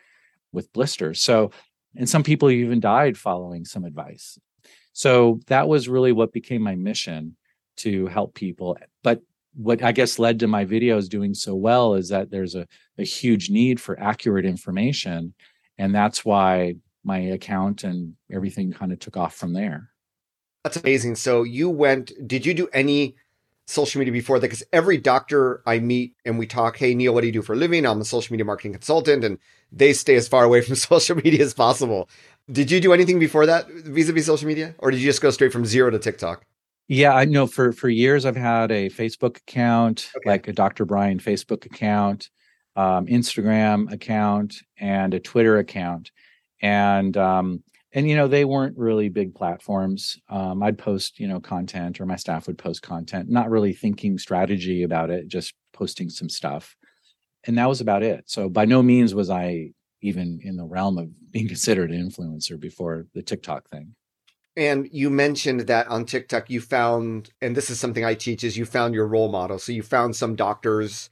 with 0.50 0.72
blisters. 0.72 1.22
So, 1.22 1.52
and 1.96 2.08
some 2.08 2.22
people 2.22 2.50
even 2.50 2.80
died 2.80 3.18
following 3.18 3.64
some 3.64 3.84
advice. 3.84 4.38
So 4.92 5.40
that 5.46 5.68
was 5.68 5.88
really 5.88 6.12
what 6.12 6.32
became 6.32 6.62
my 6.62 6.74
mission 6.74 7.36
to 7.78 8.06
help 8.06 8.34
people. 8.34 8.76
But 9.02 9.22
what 9.54 9.82
I 9.82 9.92
guess 9.92 10.18
led 10.18 10.38
to 10.40 10.46
my 10.46 10.64
videos 10.64 11.08
doing 11.08 11.34
so 11.34 11.54
well 11.54 11.94
is 11.94 12.08
that 12.10 12.30
there's 12.30 12.54
a, 12.54 12.66
a 12.98 13.04
huge 13.04 13.50
need 13.50 13.80
for 13.80 13.98
accurate 13.98 14.44
information. 14.44 15.34
And 15.78 15.94
that's 15.94 16.24
why 16.24 16.76
my 17.04 17.18
account 17.18 17.84
and 17.84 18.14
everything 18.32 18.72
kind 18.72 18.92
of 18.92 18.98
took 18.98 19.16
off 19.16 19.34
from 19.34 19.52
there. 19.52 19.90
That's 20.64 20.76
amazing. 20.76 21.16
So 21.16 21.42
you 21.42 21.70
went, 21.70 22.12
did 22.26 22.44
you 22.44 22.52
do 22.52 22.68
any 22.72 23.16
social 23.70 23.98
media 23.98 24.12
before 24.12 24.38
that? 24.38 24.46
Because 24.46 24.62
every 24.72 24.98
doctor 24.98 25.62
I 25.66 25.78
meet 25.78 26.14
and 26.24 26.38
we 26.38 26.46
talk, 26.46 26.76
hey, 26.76 26.94
Neal, 26.94 27.14
what 27.14 27.22
do 27.22 27.28
you 27.28 27.32
do 27.32 27.42
for 27.42 27.54
a 27.54 27.56
living? 27.56 27.86
I'm 27.86 28.00
a 28.00 28.04
social 28.04 28.32
media 28.32 28.44
marketing 28.44 28.72
consultant, 28.72 29.24
and 29.24 29.38
they 29.72 29.92
stay 29.92 30.16
as 30.16 30.28
far 30.28 30.44
away 30.44 30.60
from 30.66 30.74
social 30.74 31.16
media 31.16 31.42
as 31.42 31.54
possible. 31.54 32.08
Did 32.50 32.70
you 32.70 32.80
do 32.80 32.92
anything 32.92 33.18
before 33.18 33.46
that 33.46 33.68
vis 33.70 34.08
a 34.08 34.12
vis 34.12 34.26
social 34.26 34.48
media? 34.48 34.74
Or 34.78 34.90
did 34.90 35.00
you 35.00 35.06
just 35.06 35.22
go 35.22 35.30
straight 35.30 35.52
from 35.52 35.64
zero 35.64 35.90
to 35.90 35.98
TikTok? 35.98 36.44
Yeah, 36.88 37.14
I 37.14 37.24
know 37.24 37.46
for 37.46 37.72
for 37.72 37.88
years 37.88 38.26
I've 38.26 38.34
had 38.34 38.72
a 38.72 38.90
Facebook 38.90 39.36
account, 39.36 40.10
okay. 40.16 40.28
like 40.28 40.48
a 40.48 40.52
Dr. 40.52 40.84
Brian 40.84 41.20
Facebook 41.20 41.64
account, 41.64 42.30
um, 42.74 43.06
Instagram 43.06 43.92
account, 43.92 44.56
and 44.76 45.14
a 45.14 45.20
Twitter 45.20 45.58
account, 45.58 46.10
and 46.60 47.16
um, 47.16 47.62
and 47.92 48.08
you 48.08 48.16
know 48.16 48.28
they 48.28 48.44
weren't 48.44 48.78
really 48.78 49.08
big 49.08 49.34
platforms. 49.34 50.18
Um, 50.28 50.62
I'd 50.62 50.78
post 50.78 51.18
you 51.18 51.28
know 51.28 51.40
content, 51.40 52.00
or 52.00 52.06
my 52.06 52.16
staff 52.16 52.46
would 52.46 52.58
post 52.58 52.82
content, 52.82 53.28
not 53.28 53.50
really 53.50 53.72
thinking 53.72 54.18
strategy 54.18 54.82
about 54.82 55.10
it, 55.10 55.28
just 55.28 55.54
posting 55.72 56.10
some 56.10 56.28
stuff, 56.28 56.76
and 57.44 57.58
that 57.58 57.68
was 57.68 57.80
about 57.80 58.02
it. 58.02 58.24
So 58.26 58.48
by 58.48 58.64
no 58.64 58.82
means 58.82 59.14
was 59.14 59.30
I 59.30 59.72
even 60.02 60.40
in 60.42 60.56
the 60.56 60.64
realm 60.64 60.98
of 60.98 61.08
being 61.30 61.48
considered 61.48 61.90
an 61.90 62.10
influencer 62.10 62.58
before 62.58 63.06
the 63.14 63.22
TikTok 63.22 63.68
thing. 63.68 63.94
And 64.56 64.88
you 64.90 65.10
mentioned 65.10 65.60
that 65.60 65.86
on 65.86 66.04
TikTok 66.04 66.50
you 66.50 66.60
found, 66.60 67.30
and 67.40 67.56
this 67.56 67.70
is 67.70 67.78
something 67.78 68.04
I 68.04 68.14
teach, 68.14 68.42
is 68.42 68.56
you 68.56 68.64
found 68.64 68.94
your 68.94 69.06
role 69.06 69.30
model. 69.30 69.58
So 69.58 69.70
you 69.70 69.82
found 69.82 70.16
some 70.16 70.34
doctors 70.34 71.08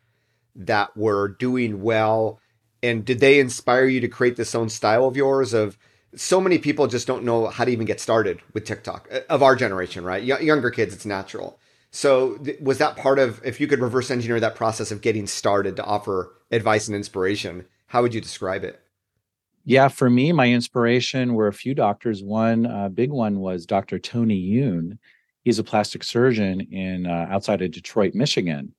that 0.56 0.97
were 0.97 1.28
doing 1.28 1.80
well. 1.80 2.40
And 2.82 3.04
did 3.04 3.20
they 3.20 3.38
inspire 3.38 3.87
you 3.87 4.00
to 4.00 4.08
create 4.08 4.37
this 4.37 4.54
own 4.54 4.68
style 4.68 5.06
of 5.06 5.16
yours? 5.16 5.54
Of 5.54 5.78
so 6.14 6.40
many 6.40 6.58
people 6.58 6.86
just 6.86 7.06
don't 7.06 7.24
know 7.24 7.46
how 7.48 7.64
to 7.64 7.70
even 7.70 7.86
get 7.86 8.00
started 8.00 8.40
with 8.54 8.64
TikTok 8.64 9.08
uh, 9.12 9.20
of 9.28 9.42
our 9.42 9.54
generation, 9.56 10.04
right? 10.04 10.26
Y- 10.26 10.40
younger 10.40 10.70
kids, 10.70 10.94
it's 10.94 11.06
natural. 11.06 11.58
So 11.90 12.36
th- 12.38 12.60
was 12.60 12.78
that 12.78 12.96
part 12.96 13.18
of 13.18 13.40
if 13.44 13.60
you 13.60 13.66
could 13.66 13.80
reverse 13.80 14.10
engineer 14.10 14.40
that 14.40 14.54
process 14.54 14.90
of 14.90 15.00
getting 15.00 15.26
started 15.26 15.76
to 15.76 15.84
offer 15.84 16.34
advice 16.50 16.88
and 16.88 16.96
inspiration? 16.96 17.66
How 17.86 18.02
would 18.02 18.14
you 18.14 18.20
describe 18.20 18.64
it? 18.64 18.80
Yeah, 19.64 19.88
for 19.88 20.08
me, 20.08 20.32
my 20.32 20.48
inspiration 20.48 21.34
were 21.34 21.48
a 21.48 21.52
few 21.52 21.74
doctors. 21.74 22.22
One 22.22 22.66
uh, 22.66 22.88
big 22.88 23.10
one 23.10 23.40
was 23.40 23.66
Dr. 23.66 23.98
Tony 23.98 24.36
Youn. 24.36 24.98
He's 25.44 25.58
a 25.58 25.64
plastic 25.64 26.04
surgeon 26.04 26.60
in 26.72 27.06
uh, 27.06 27.26
outside 27.30 27.60
of 27.60 27.70
Detroit, 27.70 28.14
Michigan. 28.14 28.74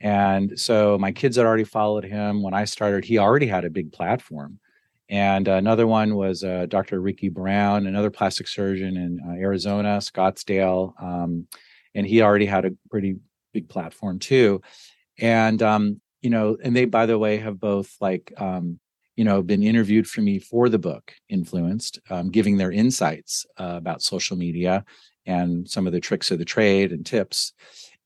And 0.00 0.58
so 0.58 0.96
my 0.96 1.10
kids 1.10 1.36
had 1.36 1.46
already 1.46 1.64
followed 1.64 2.04
him. 2.04 2.42
When 2.42 2.54
I 2.54 2.64
started, 2.64 3.04
he 3.04 3.18
already 3.18 3.46
had 3.46 3.64
a 3.64 3.70
big 3.70 3.92
platform. 3.92 4.60
And 5.08 5.48
another 5.48 5.86
one 5.86 6.14
was 6.14 6.44
uh, 6.44 6.66
Dr. 6.68 7.00
Ricky 7.00 7.28
Brown, 7.28 7.86
another 7.86 8.10
plastic 8.10 8.46
surgeon 8.46 8.96
in 8.96 9.20
uh, 9.26 9.32
Arizona, 9.32 9.98
Scottsdale. 9.98 11.00
Um, 11.02 11.46
and 11.94 12.06
he 12.06 12.20
already 12.20 12.46
had 12.46 12.64
a 12.66 12.72
pretty 12.90 13.16
big 13.54 13.68
platform 13.68 14.18
too. 14.18 14.60
And, 15.18 15.62
um, 15.62 16.00
you 16.20 16.30
know, 16.30 16.58
and 16.62 16.76
they, 16.76 16.84
by 16.84 17.06
the 17.06 17.18
way, 17.18 17.38
have 17.38 17.58
both 17.58 17.96
like 18.00 18.32
um, 18.36 18.80
you 19.18 19.24
know 19.24 19.42
been 19.42 19.64
interviewed 19.64 20.06
for 20.06 20.20
me 20.20 20.38
for 20.38 20.68
the 20.68 20.78
book 20.78 21.12
influenced 21.28 21.98
um, 22.08 22.30
giving 22.30 22.56
their 22.56 22.70
insights 22.70 23.44
uh, 23.58 23.74
about 23.76 24.00
social 24.00 24.36
media 24.36 24.84
and 25.26 25.68
some 25.68 25.88
of 25.88 25.92
the 25.92 26.00
tricks 26.00 26.30
of 26.30 26.38
the 26.38 26.44
trade 26.44 26.92
and 26.92 27.04
tips 27.04 27.52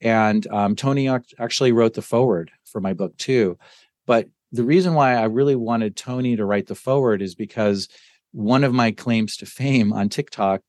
and 0.01 0.47
um, 0.47 0.75
tony 0.75 1.11
actually 1.39 1.71
wrote 1.71 1.93
the 1.93 2.01
forward 2.01 2.51
for 2.65 2.81
my 2.81 2.95
book 2.95 3.15
too 3.19 3.59
but 4.07 4.27
the 4.53 4.65
reason 4.65 4.95
why 4.95 5.15
i 5.15 5.25
really 5.25 5.57
wanted 5.57 5.97
tony 5.97 6.37
to 6.37 6.45
write 6.45 6.67
the 6.67 6.75
forward 6.75 7.23
is 7.23 7.35
because 7.35 7.89
one 8.33 8.65
of 8.65 8.73
my 8.73 8.91
claims 8.91 9.37
to 9.37 9.47
fame 9.47 9.93
on 9.93 10.09
tiktok 10.09 10.61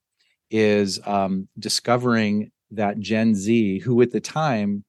is 0.50 1.00
um, 1.06 1.48
discovering 1.58 2.50
that 2.70 2.98
gen 2.98 3.34
z 3.34 3.78
who 3.78 4.00
at 4.02 4.10
the 4.10 4.20
time 4.20 4.84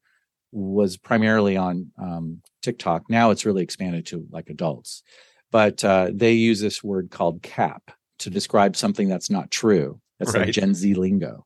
was 0.51 0.97
primarily 0.97 1.57
on 1.57 1.91
um, 1.97 2.41
tiktok 2.61 3.03
now 3.09 3.31
it's 3.31 3.45
really 3.45 3.63
expanded 3.63 4.05
to 4.05 4.25
like 4.31 4.49
adults 4.49 5.03
but 5.51 5.83
uh, 5.85 6.09
they 6.13 6.33
use 6.33 6.59
this 6.59 6.83
word 6.83 7.09
called 7.11 7.41
cap 7.41 7.91
to 8.19 8.29
describe 8.29 8.75
something 8.75 9.07
that's 9.07 9.29
not 9.29 9.51
true. 9.51 9.99
That's 10.19 10.33
right. 10.33 10.45
like 10.45 10.53
Gen 10.53 10.73
Z 10.73 10.93
lingo. 10.95 11.45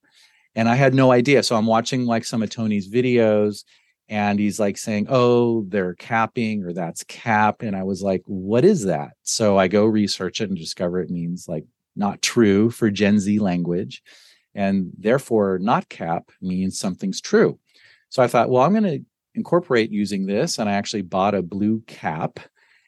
And 0.55 0.67
I 0.67 0.75
had 0.75 0.93
no 0.93 1.11
idea. 1.11 1.43
So 1.43 1.55
I'm 1.55 1.65
watching 1.65 2.05
like 2.05 2.25
some 2.25 2.41
of 2.41 2.49
Tony's 2.49 2.89
videos 2.89 3.63
and 4.09 4.39
he's 4.39 4.59
like 4.59 4.77
saying, 4.77 5.05
Oh, 5.09 5.63
they're 5.67 5.93
capping 5.93 6.63
or 6.63 6.73
that's 6.73 7.03
cap. 7.03 7.61
And 7.61 7.75
I 7.75 7.83
was 7.83 8.01
like, 8.01 8.23
What 8.25 8.65
is 8.65 8.85
that? 8.85 9.11
So 9.23 9.57
I 9.57 9.67
go 9.67 9.85
research 9.85 10.41
it 10.41 10.49
and 10.49 10.57
discover 10.57 10.99
it 10.99 11.09
means 11.09 11.47
like 11.47 11.65
not 11.95 12.21
true 12.21 12.71
for 12.71 12.89
Gen 12.89 13.19
Z 13.19 13.39
language. 13.39 14.01
And 14.55 14.91
therefore, 14.97 15.59
not 15.59 15.89
cap 15.89 16.31
means 16.41 16.79
something's 16.79 17.21
true. 17.21 17.59
So 18.09 18.23
I 18.23 18.27
thought, 18.27 18.49
well, 18.49 18.63
I'm 18.63 18.73
going 18.73 18.83
to 18.83 19.05
incorporate 19.35 19.91
using 19.91 20.25
this. 20.25 20.57
And 20.57 20.67
I 20.67 20.73
actually 20.73 21.03
bought 21.03 21.35
a 21.35 21.43
blue 21.43 21.81
cap 21.85 22.39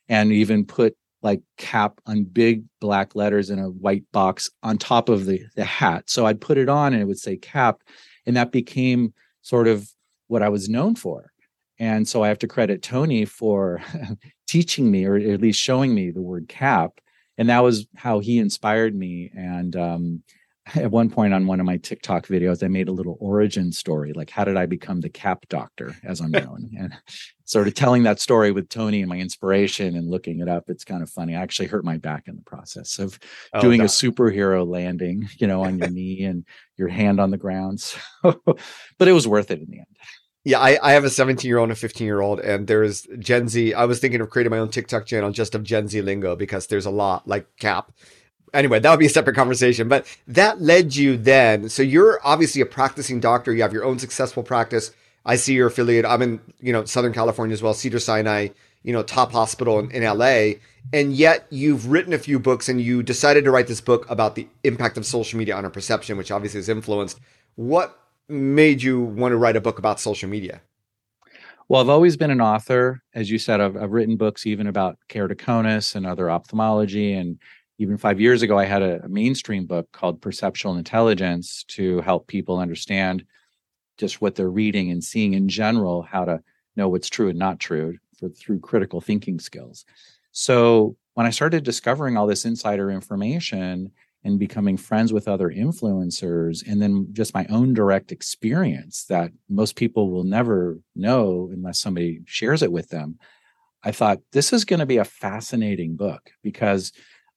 and 0.10 0.32
even 0.32 0.66
put 0.66 0.98
like 1.22 1.42
cap 1.58 2.02
on 2.08 2.24
big 2.24 2.64
black 2.80 3.16
letters 3.16 3.52
in 3.52 3.60
a 3.60 3.70
white 3.70 4.04
box 4.12 4.50
on 4.64 4.80
top 4.80 5.08
of 5.08 5.26
the, 5.26 5.44
the 5.56 5.64
hat. 5.64 6.10
So 6.10 6.26
I'd 6.26 6.42
put 6.42 6.58
it 6.58 6.68
on 6.68 6.94
and 6.94 7.02
it 7.02 7.06
would 7.06 7.20
say 7.20 7.38
cap. 7.38 7.84
And 8.26 8.36
that 8.36 8.52
became 8.52 9.14
sort 9.44 9.68
of 9.68 9.88
what 10.32 10.42
I 10.42 10.50
was 10.50 10.70
known 10.70 10.96
for. 10.96 11.32
And 11.78 12.08
so 12.08 12.24
I 12.24 12.30
have 12.30 12.40
to 12.40 12.48
credit 12.48 12.82
Tony 12.82 13.26
for 13.26 13.82
teaching 14.48 14.90
me, 14.90 15.06
or 15.06 15.18
at 15.18 15.42
least 15.42 15.60
showing 15.60 15.94
me 15.94 16.10
the 16.10 16.22
word 16.22 16.48
cap. 16.48 17.02
And 17.38 17.50
that 17.50 17.64
was 17.64 17.86
how 17.96 18.20
he 18.20 18.40
inspired 18.40 18.96
me. 18.96 19.30
And 19.36 19.76
um, 19.76 20.24
at 20.76 20.92
one 20.92 21.10
point 21.10 21.34
on 21.34 21.48
one 21.48 21.60
of 21.60 21.66
my 21.66 21.78
TikTok 21.78 22.28
videos, 22.28 22.64
I 22.64 22.68
made 22.68 22.88
a 22.88 22.94
little 22.94 23.18
origin 23.20 23.72
story, 23.72 24.14
like 24.14 24.30
how 24.30 24.44
did 24.44 24.58
I 24.58 24.66
become 24.66 25.02
the 25.02 25.10
cap 25.10 25.46
doctor, 25.50 25.96
as 26.04 26.22
I'm 26.22 26.32
known, 26.32 26.70
and 26.78 26.94
sort 27.46 27.68
of 27.68 27.74
telling 27.74 28.04
that 28.04 28.20
story 28.20 28.52
with 28.52 28.70
Tony 28.70 29.02
and 29.02 29.10
my 29.10 29.18
inspiration 29.18 29.96
and 29.96 30.10
looking 30.10 30.40
it 30.40 30.48
up. 30.48 30.70
It's 30.70 30.86
kind 30.86 31.04
of 31.04 31.10
funny. 31.10 31.36
I 31.36 31.42
actually 31.42 31.68
hurt 31.68 31.84
my 31.84 31.98
back 31.98 32.28
in 32.28 32.36
the 32.36 32.44
process 32.44 33.00
of 33.00 33.20
oh, 33.54 33.60
doing 33.60 33.82
a 33.82 33.86
superhero 33.86 34.66
landing, 34.66 35.28
you 35.38 35.48
know, 35.48 35.66
on 35.66 35.78
your 35.78 35.90
knee 35.90 36.24
and 36.24 36.46
your 36.78 36.88
hand 36.88 37.20
on 37.20 37.32
the 37.32 37.38
ground. 37.38 37.82
So, 37.82 38.00
but 38.98 39.08
it 39.08 39.14
was 39.14 39.28
worth 39.28 39.52
it 39.52 39.60
in 39.60 39.70
the 39.70 39.80
end. 39.80 39.98
Yeah, 40.44 40.60
I, 40.60 40.80
I 40.82 40.94
have 40.94 41.04
a 41.04 41.10
17 41.10 41.48
year 41.48 41.60
old 41.60 41.70
and 41.70 41.78
a 41.78 41.80
15 41.80 42.06
year 42.06 42.22
old, 42.22 42.40
and 42.40 42.68
there's 42.68 43.08
Gen 43.20 43.48
Z. 43.48 43.74
I 43.74 43.86
was 43.86 44.00
thinking 44.00 44.22
of 44.22 44.30
creating 44.30 44.52
my 44.52 44.58
own 44.58 44.70
TikTok 44.70 45.06
channel 45.06 45.32
just 45.32 45.54
of 45.54 45.64
Gen 45.64 45.88
Z 45.88 46.02
lingo 46.02 46.36
because 46.36 46.68
there's 46.68 46.86
a 46.86 46.92
lot 46.92 47.28
like 47.28 47.46
cap 47.58 47.92
anyway, 48.54 48.80
that 48.80 48.90
would 48.90 49.00
be 49.00 49.06
a 49.06 49.10
separate 49.10 49.36
conversation. 49.36 49.88
But 49.88 50.06
that 50.28 50.62
led 50.62 50.96
you 50.96 51.18
then. 51.18 51.70
So 51.70 51.84
you're 51.84 52.20
obviously 52.24 52.62
a 52.62 52.66
practicing 52.66 53.20
doctor. 53.20 53.54
You 53.54 53.62
have 53.62 53.74
your 53.74 53.86
own 53.86 54.00
successful 54.00 54.44
practice. 54.44 54.92
I 55.26 55.36
see 55.36 55.54
your 55.54 55.68
affiliate. 55.68 56.06
I'm 56.06 56.22
in, 56.22 56.40
you 56.60 56.74
know, 56.74 56.86
Southern 56.86 57.14
California 57.14 57.54
as 57.54 57.62
well, 57.62 57.74
Cedar 57.74 58.00
Sinai, 58.00 58.50
you 58.84 58.94
know, 58.94 59.04
top 59.04 59.32
hospital 59.32 59.80
in, 59.80 59.92
in 59.92 60.04
LA. 60.04 60.54
And 60.94 61.14
yet 61.14 61.46
you've 61.52 61.92
written 61.92 62.14
a 62.14 62.18
few 62.18 62.40
books 62.40 62.68
and 62.70 62.82
you 62.82 63.04
decided 63.04 63.44
to 63.44 63.52
write 63.52 63.68
this 63.68 63.82
book 63.82 64.10
about 64.10 64.36
the 64.36 64.48
impact 64.64 64.98
of 64.98 65.06
social 65.06 65.38
media 65.38 65.56
on 65.56 65.64
our 65.64 65.72
perception, 65.72 66.18
which 66.18 66.32
obviously 66.32 66.58
has 66.58 66.70
influenced. 66.70 67.20
What 67.56 68.00
made 68.32 68.82
you 68.82 69.02
want 69.02 69.34
to 69.34 69.38
write 69.38 69.56
a 69.56 69.62
book 69.62 69.80
about 69.80 70.00
social 70.00 70.30
media? 70.30 70.62
Well, 71.68 71.82
I've 71.82 71.90
always 71.90 72.18
been 72.18 72.32
an 72.32 72.42
author. 72.42 73.02
As 73.14 73.30
you 73.30 73.38
said, 73.38 73.62
I've, 73.62 73.78
I've 73.78 73.92
written 73.92 74.18
books 74.18 74.46
even 74.46 74.68
about 74.68 74.98
keratoconus 75.10 75.96
and 75.96 76.06
other 76.06 76.30
ophthalmology 76.30 77.14
and 77.14 77.40
even 77.82 77.98
five 77.98 78.22
years 78.22 78.44
ago, 78.44 78.60
I 78.60 78.66
had 78.66 78.84
a, 78.84 79.04
a 79.04 79.10
mainstream 79.10 79.66
book 79.66 79.92
called 79.92 80.22
Perceptual 80.22 80.78
Intelligence 80.78 81.64
to 81.70 82.00
help 82.02 82.28
people 82.28 82.60
understand 82.60 83.26
just 83.98 84.22
what 84.22 84.36
they're 84.36 84.52
reading 84.52 84.92
and 84.92 85.04
seeing 85.04 85.34
in 85.34 85.50
general, 85.50 86.04
how 86.04 86.26
to 86.26 86.42
know 86.76 86.90
what's 86.90 87.10
true 87.10 87.30
and 87.30 87.40
not 87.40 87.60
true 87.60 87.98
for, 88.20 88.30
through 88.30 88.60
critical 88.60 89.02
thinking 89.02 89.40
skills. 89.40 89.86
So 90.32 90.96
when 91.16 91.26
I 91.26 91.32
started 91.32 91.64
discovering 91.64 92.18
all 92.18 92.28
this 92.28 92.46
insider 92.46 92.92
information 92.92 93.92
and 94.24 94.38
becoming 94.38 94.78
friends 94.78 95.12
with 95.12 95.28
other 95.28 95.50
influencers, 95.50 96.66
and 96.68 96.82
then 96.82 97.08
just 97.12 97.34
my 97.34 97.46
own 97.50 97.74
direct 97.74 98.12
experience 98.12 99.06
that 99.06 99.32
most 99.50 99.76
people 99.76 100.12
will 100.12 100.24
never 100.24 100.80
know 100.96 101.50
unless 101.52 101.80
somebody 101.80 102.22
shares 102.26 102.62
it 102.62 102.72
with 102.72 102.90
them, 102.90 103.18
I 103.84 103.92
thought 103.92 104.20
this 104.32 104.54
is 104.54 104.66
going 104.66 104.80
to 104.80 104.86
be 104.86 104.98
a 104.98 105.04
fascinating 105.04 105.96
book 105.96 106.30
because 106.44 106.92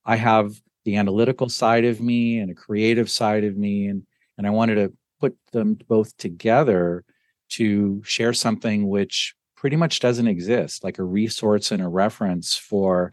I 0.05 0.15
have 0.17 0.53
the 0.83 0.97
analytical 0.97 1.49
side 1.49 1.85
of 1.85 1.99
me 1.99 2.37
and 2.37 2.51
a 2.51 2.55
creative 2.55 3.09
side 3.09 3.43
of 3.43 3.57
me 3.57 3.87
and 3.87 4.03
and 4.37 4.45
I 4.45 4.49
wanted 4.49 4.75
to 4.75 4.93
put 5.19 5.37
them 5.53 5.77
both 5.87 6.15
together 6.17 7.03
to 7.51 8.01
share 8.03 8.33
something 8.33 8.87
which 8.87 9.33
pretty 9.55 9.77
much 9.77 9.99
doesn't 9.99 10.27
exist 10.27 10.83
like 10.83 10.99
a 10.99 11.03
resource 11.03 11.71
and 11.71 11.81
a 11.81 11.87
reference 11.87 12.55
for 12.55 13.11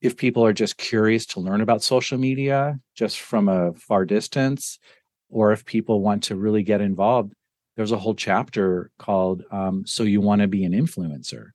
if 0.00 0.16
people 0.16 0.44
are 0.44 0.52
just 0.52 0.76
curious 0.76 1.26
to 1.26 1.40
learn 1.40 1.60
about 1.60 1.82
social 1.82 2.18
media 2.18 2.78
just 2.94 3.20
from 3.20 3.48
a 3.48 3.72
far 3.74 4.04
distance 4.04 4.78
or 5.28 5.52
if 5.52 5.64
people 5.64 6.00
want 6.00 6.22
to 6.24 6.36
really 6.36 6.62
get 6.62 6.80
involved 6.80 7.32
there's 7.76 7.92
a 7.92 7.98
whole 7.98 8.14
chapter 8.14 8.90
called 8.98 9.44
um, 9.52 9.86
so 9.86 10.02
you 10.02 10.20
want 10.20 10.40
to 10.40 10.48
be 10.48 10.64
an 10.64 10.72
influencer. 10.72 11.50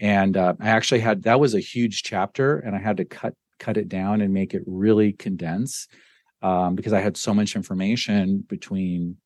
And 0.00 0.36
uh, 0.36 0.54
i 0.60 0.68
actually 0.68 1.00
had 1.00 1.22
that 1.22 1.40
was 1.40 1.54
a 1.54 1.60
huge 1.60 2.02
chapter 2.02 2.58
and 2.58 2.74
i 2.74 2.78
had 2.78 2.96
to 2.96 3.04
cut 3.04 3.34
cut 3.58 3.76
it 3.76 3.88
down 3.88 4.20
and 4.20 4.34
make 4.34 4.54
it 4.54 4.62
really 4.66 5.12
condense 5.12 5.86
um, 6.42 6.74
because 6.74 6.92
i 6.92 7.00
had 7.00 7.16
so 7.16 7.32
much 7.32 7.54
information 7.54 8.44
between 8.48 9.16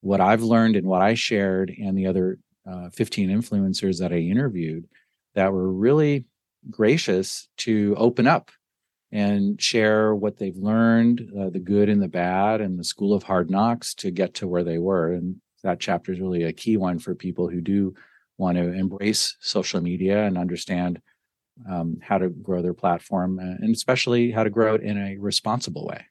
what 0.00 0.20
i've 0.20 0.42
learned 0.42 0.74
and 0.74 0.86
what 0.86 1.02
i 1.02 1.14
shared 1.14 1.72
and 1.80 1.96
the 1.96 2.06
other 2.06 2.38
uh, 2.68 2.90
15 2.90 3.30
influencers 3.30 4.00
that 4.00 4.12
i 4.12 4.16
interviewed 4.16 4.88
that 5.34 5.52
were 5.52 5.72
really 5.72 6.24
gracious 6.70 7.48
to 7.58 7.94
open 7.96 8.26
up 8.26 8.50
and 9.10 9.60
share 9.60 10.14
what 10.14 10.38
they've 10.38 10.56
learned, 10.56 11.30
uh, 11.38 11.50
the 11.50 11.58
good 11.58 11.88
and 11.88 12.02
the 12.02 12.08
bad, 12.08 12.60
and 12.60 12.78
the 12.78 12.84
school 12.84 13.14
of 13.14 13.22
hard 13.22 13.50
knocks 13.50 13.94
to 13.94 14.10
get 14.10 14.34
to 14.34 14.46
where 14.46 14.64
they 14.64 14.78
were. 14.78 15.12
And 15.12 15.36
that 15.62 15.80
chapter 15.80 16.12
is 16.12 16.20
really 16.20 16.44
a 16.44 16.52
key 16.52 16.76
one 16.76 16.98
for 16.98 17.14
people 17.14 17.48
who 17.48 17.60
do 17.60 17.94
want 18.36 18.58
to 18.58 18.72
embrace 18.72 19.36
social 19.40 19.80
media 19.80 20.24
and 20.24 20.38
understand 20.38 21.00
um, 21.68 21.98
how 22.02 22.18
to 22.18 22.28
grow 22.28 22.62
their 22.62 22.74
platform, 22.74 23.38
uh, 23.38 23.42
and 23.42 23.74
especially 23.74 24.30
how 24.30 24.44
to 24.44 24.50
grow 24.50 24.74
it 24.74 24.82
in 24.82 24.96
a 24.96 25.16
responsible 25.16 25.86
way. 25.86 26.06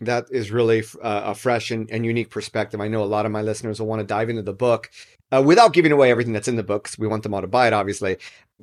That 0.00 0.26
is 0.30 0.50
really 0.50 0.82
uh, 1.02 1.22
a 1.26 1.34
fresh 1.34 1.70
and, 1.70 1.90
and, 1.90 2.04
unique 2.04 2.28
perspective. 2.28 2.80
I 2.80 2.88
know 2.88 3.02
a 3.02 3.04
lot 3.04 3.24
of 3.24 3.32
my 3.32 3.40
listeners 3.40 3.80
will 3.80 3.86
want 3.86 4.00
to 4.00 4.06
dive 4.06 4.28
into 4.28 4.42
the 4.42 4.52
book 4.52 4.90
uh, 5.32 5.42
without 5.44 5.72
giving 5.72 5.90
away 5.90 6.10
everything 6.10 6.34
that's 6.34 6.48
in 6.48 6.56
the 6.56 6.62
book. 6.62 6.90
we 6.98 7.06
want 7.06 7.22
them 7.22 7.32
all 7.32 7.40
to 7.40 7.46
buy 7.46 7.66
it, 7.66 7.72
obviously. 7.72 8.18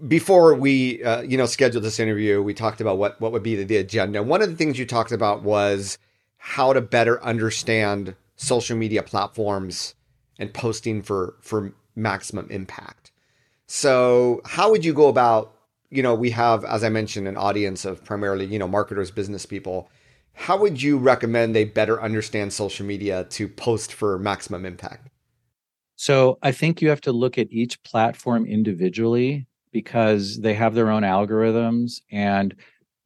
Before 0.08 0.56
we, 0.56 1.04
uh, 1.04 1.22
you 1.22 1.38
know, 1.38 1.46
scheduled 1.46 1.84
this 1.84 2.00
interview, 2.00 2.42
we 2.42 2.54
talked 2.54 2.82
about 2.82 2.98
what 2.98 3.22
what 3.22 3.32
would 3.32 3.44
be 3.44 3.56
the, 3.56 3.64
the 3.64 3.78
agenda. 3.78 4.24
One 4.24 4.42
of 4.42 4.50
the 4.50 4.56
things 4.56 4.80
you 4.80 4.86
talked 4.86 5.12
about 5.12 5.44
was 5.44 6.00
how 6.38 6.74
to 6.74 6.82
better 6.82 7.24
understand 7.24 8.16
social 8.36 8.76
media 8.76 9.04
platforms 9.04 9.94
and 10.40 10.54
posting 10.54 11.02
for 11.04 11.36
for 11.42 11.74
maximum 11.96 12.50
impact. 12.50 13.12
So, 13.68 14.42
how 14.46 14.72
would 14.72 14.84
you 14.84 14.94
go 14.94 15.08
about? 15.08 15.54
You 15.92 16.02
know, 16.02 16.16
we 16.16 16.32
have, 16.32 16.66
as 16.66 16.84
I 16.84 16.90
mentioned, 16.90 17.28
an 17.28 17.38
audience 17.38 17.86
of 17.86 18.04
primarily, 18.04 18.48
you 18.48 18.58
know, 18.58 18.68
marketers, 18.68 19.12
business 19.12 19.46
people. 19.46 19.90
How 20.34 20.58
would 20.58 20.82
you 20.82 20.98
recommend 20.98 21.56
they 21.56 21.66
better 21.66 22.02
understand 22.02 22.52
social 22.52 22.84
media 22.84 23.26
to 23.26 23.48
post 23.48 23.94
for 23.94 24.18
maximum 24.18 24.66
impact? 24.66 25.10
So 25.96 26.40
I 26.42 26.52
think 26.52 26.82
you 26.82 26.90
have 26.90 27.02
to 27.02 27.12
look 27.12 27.38
at 27.38 27.52
each 27.52 27.82
platform 27.84 28.48
individually 28.48 29.46
because 29.74 30.40
they 30.40 30.54
have 30.54 30.76
their 30.76 30.90
own 30.90 31.04
algorithms. 31.04 32.02
And 32.12 32.56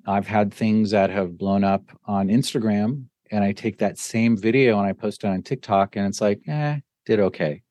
I've 0.05 0.27
had 0.27 0.53
things 0.53 0.91
that 0.91 1.09
have 1.09 1.37
blown 1.37 1.63
up 1.63 1.83
on 2.05 2.27
Instagram, 2.27 3.05
and 3.31 3.43
I 3.43 3.53
take 3.53 3.79
that 3.79 3.97
same 3.97 4.37
video 4.37 4.77
and 4.77 4.87
I 4.87 4.93
post 4.93 5.23
it 5.23 5.27
on 5.27 5.41
TikTok, 5.41 5.95
and 5.95 6.05
it's 6.05 6.21
like, 6.21 6.41
eh, 6.47 6.77
did 7.05 7.19
okay, 7.19 7.63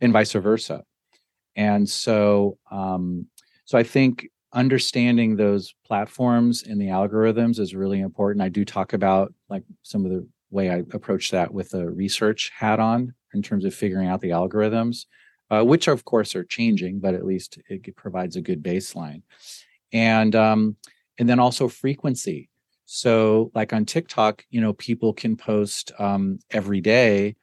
and 0.00 0.12
vice 0.12 0.32
versa. 0.32 0.82
And 1.56 1.88
so, 1.88 2.58
um, 2.70 3.26
so 3.64 3.78
I 3.78 3.82
think 3.82 4.28
understanding 4.52 5.36
those 5.36 5.74
platforms 5.86 6.62
and 6.62 6.80
the 6.80 6.86
algorithms 6.86 7.58
is 7.58 7.74
really 7.74 8.00
important. 8.00 8.42
I 8.42 8.48
do 8.48 8.64
talk 8.64 8.92
about 8.92 9.32
like 9.48 9.64
some 9.82 10.04
of 10.04 10.10
the 10.10 10.26
way 10.50 10.70
I 10.70 10.76
approach 10.92 11.30
that 11.32 11.52
with 11.52 11.74
a 11.74 11.90
research 11.90 12.50
hat 12.56 12.80
on 12.80 13.14
in 13.34 13.42
terms 13.42 13.64
of 13.64 13.74
figuring 13.74 14.08
out 14.08 14.20
the 14.20 14.30
algorithms, 14.30 15.06
uh, 15.50 15.62
which 15.62 15.88
of 15.88 16.04
course 16.04 16.34
are 16.34 16.44
changing, 16.44 17.00
but 17.00 17.14
at 17.14 17.24
least 17.24 17.58
it 17.68 17.96
provides 17.96 18.36
a 18.36 18.42
good 18.42 18.62
baseline. 18.62 19.22
And 19.92 20.34
um, 20.34 20.76
and 21.18 21.28
then 21.28 21.38
also 21.38 21.68
frequency. 21.68 22.48
So 22.86 23.50
like 23.54 23.72
on 23.72 23.84
TikTok, 23.84 24.44
you 24.50 24.60
know, 24.60 24.72
people 24.72 25.12
can 25.12 25.36
post 25.36 25.92
um, 25.98 26.38
every 26.50 26.80
day. 26.80 27.36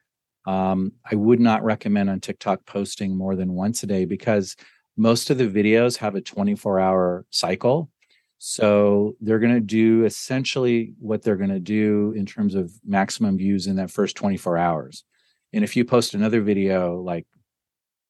Um, 0.46 0.94
I 1.10 1.16
would 1.16 1.40
not 1.40 1.64
recommend 1.64 2.10
on 2.10 2.20
TikTok 2.20 2.66
posting 2.66 3.16
more 3.16 3.36
than 3.36 3.54
once 3.54 3.84
a 3.84 3.88
day 3.88 4.06
because 4.06 4.56
most 4.98 5.30
of 5.30 5.38
the 5.38 5.48
videos 5.48 5.98
have 5.98 6.16
a 6.16 6.22
24 6.22 6.80
hour 6.80 7.26
cycle. 7.30 7.90
So 8.38 9.16
they're 9.22 9.40
going 9.40 9.54
to 9.54 9.60
do 9.60 10.04
essentially 10.04 10.94
what 11.00 11.22
they're 11.22 11.36
going 11.36 11.52
to 11.52 11.60
do 11.60 12.14
in 12.16 12.26
terms 12.26 12.56
of 12.56 12.72
maximum 12.84 13.38
views 13.38 13.68
in 13.68 13.76
that 13.76 13.92
first 13.92 14.16
24 14.16 14.58
hours. 14.58 15.04
And 15.54 15.64
if 15.64 15.76
you 15.76 15.86
post 15.86 16.16
another 16.16 16.42
video 16.42 17.00
like, 17.02 17.28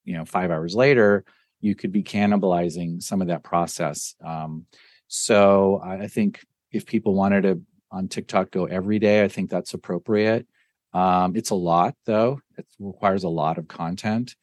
you 0.04 0.14
know, 0.14 0.24
five 0.24 0.50
hours 0.50 0.74
later, 0.74 1.24
you 1.60 1.74
could 1.74 1.92
be 1.92 2.02
cannibalizing 2.02 3.02
some 3.02 3.22
of 3.22 3.28
that 3.28 3.42
process. 3.42 4.14
Um, 4.24 4.66
so 5.08 5.80
I 5.84 6.08
think 6.08 6.44
if 6.72 6.86
people 6.86 7.14
wanted 7.14 7.42
to 7.42 7.60
on 7.90 8.08
TikTok 8.08 8.50
go 8.50 8.64
every 8.64 8.98
day, 8.98 9.22
I 9.22 9.28
think 9.28 9.50
that's 9.50 9.74
appropriate. 9.74 10.46
Um, 10.94 11.36
it's 11.36 11.50
a 11.50 11.54
lot 11.54 11.94
though; 12.04 12.40
it 12.56 12.66
requires 12.78 13.24
a 13.24 13.28
lot 13.28 13.58
of 13.58 13.68
content. 13.68 14.34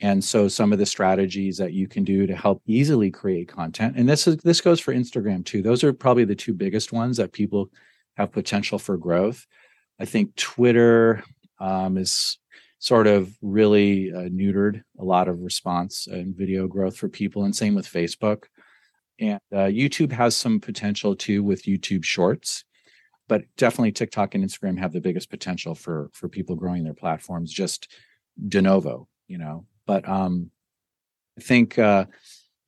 And 0.00 0.22
so 0.22 0.48
some 0.48 0.72
of 0.72 0.78
the 0.78 0.86
strategies 0.86 1.56
that 1.58 1.72
you 1.72 1.86
can 1.86 2.02
do 2.04 2.26
to 2.26 2.34
help 2.34 2.62
easily 2.66 3.10
create 3.10 3.48
content, 3.48 3.96
and 3.96 4.08
this 4.08 4.26
is 4.26 4.38
this 4.38 4.60
goes 4.60 4.80
for 4.80 4.94
Instagram 4.94 5.44
too. 5.44 5.62
Those 5.62 5.84
are 5.84 5.92
probably 5.92 6.24
the 6.24 6.34
two 6.34 6.54
biggest 6.54 6.92
ones 6.92 7.16
that 7.18 7.32
people 7.32 7.70
have 8.16 8.32
potential 8.32 8.78
for 8.78 8.96
growth. 8.96 9.46
I 10.00 10.04
think 10.04 10.34
Twitter 10.36 11.22
um, 11.60 11.96
is 11.96 12.38
sort 12.84 13.06
of 13.06 13.34
really 13.40 14.12
uh, 14.12 14.28
neutered 14.28 14.82
a 14.98 15.04
lot 15.04 15.26
of 15.26 15.40
response 15.40 16.06
and 16.06 16.36
video 16.36 16.66
growth 16.66 16.94
for 16.98 17.08
people, 17.08 17.44
and 17.44 17.56
same 17.56 17.74
with 17.74 17.90
Facebook. 17.90 18.44
And 19.18 19.40
uh, 19.50 19.70
YouTube 19.72 20.12
has 20.12 20.36
some 20.36 20.60
potential 20.60 21.16
too 21.16 21.42
with 21.42 21.62
YouTube 21.62 22.04
Shorts, 22.04 22.62
but 23.26 23.44
definitely 23.56 23.92
TikTok 23.92 24.34
and 24.34 24.44
Instagram 24.44 24.78
have 24.78 24.92
the 24.92 25.00
biggest 25.00 25.30
potential 25.30 25.74
for 25.74 26.10
for 26.12 26.28
people 26.28 26.56
growing 26.56 26.84
their 26.84 26.92
platforms 26.92 27.50
just 27.50 27.90
de 28.48 28.60
novo, 28.60 29.08
you 29.28 29.38
know. 29.38 29.64
But 29.86 30.06
um, 30.06 30.50
I 31.38 31.40
think 31.40 31.78
uh, 31.78 32.04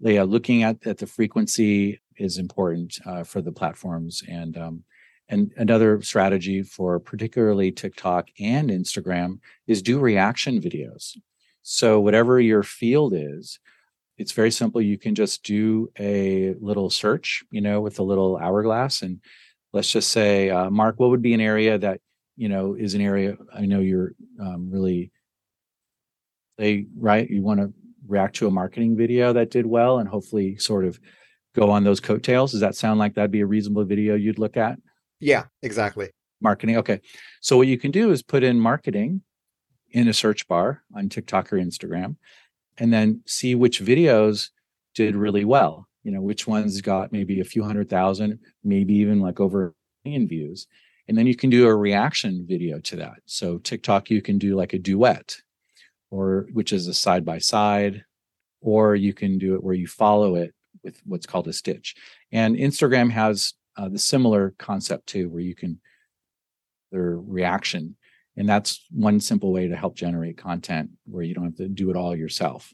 yeah, 0.00 0.22
looking 0.22 0.62
at 0.62 0.86
at 0.86 0.96
the 0.96 1.06
frequency 1.06 2.00
is 2.16 2.38
important 2.38 2.98
uh, 3.04 3.24
for 3.24 3.42
the 3.42 3.52
platforms 3.52 4.22
and 4.26 4.56
um, 4.56 4.84
and 5.28 5.52
another 5.56 6.00
strategy 6.02 6.62
for 6.62 7.00
particularly 7.00 7.72
TikTok 7.72 8.28
and 8.38 8.70
Instagram 8.70 9.40
is 9.66 9.82
do 9.82 9.98
reaction 9.98 10.60
videos. 10.60 11.16
So, 11.62 11.98
whatever 11.98 12.40
your 12.40 12.62
field 12.62 13.12
is, 13.14 13.58
it's 14.18 14.32
very 14.32 14.50
simple. 14.50 14.80
You 14.80 14.98
can 14.98 15.14
just 15.14 15.42
do 15.42 15.90
a 15.98 16.54
little 16.60 16.90
search, 16.90 17.42
you 17.50 17.60
know, 17.60 17.80
with 17.80 17.98
a 17.98 18.04
little 18.04 18.36
hourglass. 18.36 19.02
And 19.02 19.20
let's 19.72 19.90
just 19.90 20.10
say, 20.10 20.48
uh, 20.48 20.70
Mark, 20.70 20.98
what 20.98 21.10
would 21.10 21.22
be 21.22 21.34
an 21.34 21.40
area 21.40 21.76
that, 21.76 22.00
you 22.36 22.48
know, 22.48 22.74
is 22.74 22.94
an 22.94 23.00
area 23.00 23.36
I 23.52 23.66
know 23.66 23.80
you're 23.80 24.12
um, 24.40 24.70
really, 24.70 25.10
say, 26.58 26.86
right? 26.96 27.28
You 27.28 27.42
want 27.42 27.60
to 27.60 27.72
react 28.06 28.36
to 28.36 28.46
a 28.46 28.50
marketing 28.50 28.96
video 28.96 29.32
that 29.32 29.50
did 29.50 29.66
well 29.66 29.98
and 29.98 30.08
hopefully 30.08 30.56
sort 30.56 30.84
of 30.84 31.00
go 31.54 31.70
on 31.70 31.84
those 31.84 32.00
coattails. 32.00 32.52
Does 32.52 32.60
that 32.60 32.76
sound 32.76 32.98
like 33.00 33.14
that'd 33.14 33.30
be 33.30 33.40
a 33.40 33.46
reasonable 33.46 33.84
video 33.84 34.14
you'd 34.14 34.38
look 34.38 34.56
at? 34.56 34.78
Yeah, 35.20 35.44
exactly. 35.62 36.10
Marketing. 36.40 36.76
Okay. 36.76 37.00
So 37.40 37.56
what 37.56 37.68
you 37.68 37.78
can 37.78 37.90
do 37.90 38.10
is 38.10 38.22
put 38.22 38.42
in 38.42 38.60
marketing 38.60 39.22
in 39.90 40.08
a 40.08 40.12
search 40.12 40.46
bar 40.48 40.82
on 40.94 41.08
TikTok 41.08 41.52
or 41.52 41.56
Instagram 41.56 42.16
and 42.78 42.92
then 42.92 43.22
see 43.26 43.54
which 43.54 43.80
videos 43.80 44.50
did 44.94 45.16
really 45.16 45.44
well. 45.44 45.88
You 46.02 46.12
know, 46.12 46.20
which 46.20 46.46
ones 46.46 46.80
got 46.80 47.10
maybe 47.10 47.40
a 47.40 47.44
few 47.44 47.64
hundred 47.64 47.88
thousand, 47.88 48.38
maybe 48.62 48.94
even 48.94 49.20
like 49.20 49.40
over 49.40 49.68
a 49.68 49.72
million 50.08 50.28
views. 50.28 50.68
And 51.08 51.16
then 51.16 51.26
you 51.26 51.34
can 51.34 51.50
do 51.50 51.66
a 51.66 51.74
reaction 51.74 52.44
video 52.48 52.78
to 52.80 52.96
that. 52.96 53.18
So 53.26 53.58
TikTok, 53.58 54.10
you 54.10 54.22
can 54.22 54.38
do 54.38 54.56
like 54.56 54.72
a 54.72 54.78
duet 54.78 55.36
or 56.10 56.46
which 56.52 56.72
is 56.72 56.86
a 56.86 56.94
side 56.94 57.24
by 57.24 57.38
side, 57.38 58.04
or 58.60 58.94
you 58.94 59.12
can 59.12 59.38
do 59.38 59.54
it 59.54 59.62
where 59.62 59.74
you 59.74 59.86
follow 59.86 60.36
it 60.36 60.54
with 60.82 61.00
what's 61.04 61.26
called 61.26 61.48
a 61.48 61.52
stitch. 61.52 61.94
And 62.32 62.56
Instagram 62.56 63.10
has 63.10 63.54
uh, 63.76 63.88
the 63.88 63.98
similar 63.98 64.54
concept 64.58 65.06
too, 65.06 65.28
where 65.28 65.42
you 65.42 65.54
can 65.54 65.80
their 66.92 67.18
reaction, 67.18 67.96
and 68.36 68.48
that's 68.48 68.84
one 68.90 69.20
simple 69.20 69.52
way 69.52 69.68
to 69.68 69.76
help 69.76 69.96
generate 69.96 70.38
content 70.38 70.90
where 71.04 71.22
you 71.22 71.34
don't 71.34 71.44
have 71.44 71.56
to 71.56 71.68
do 71.68 71.90
it 71.90 71.96
all 71.96 72.14
yourself. 72.14 72.72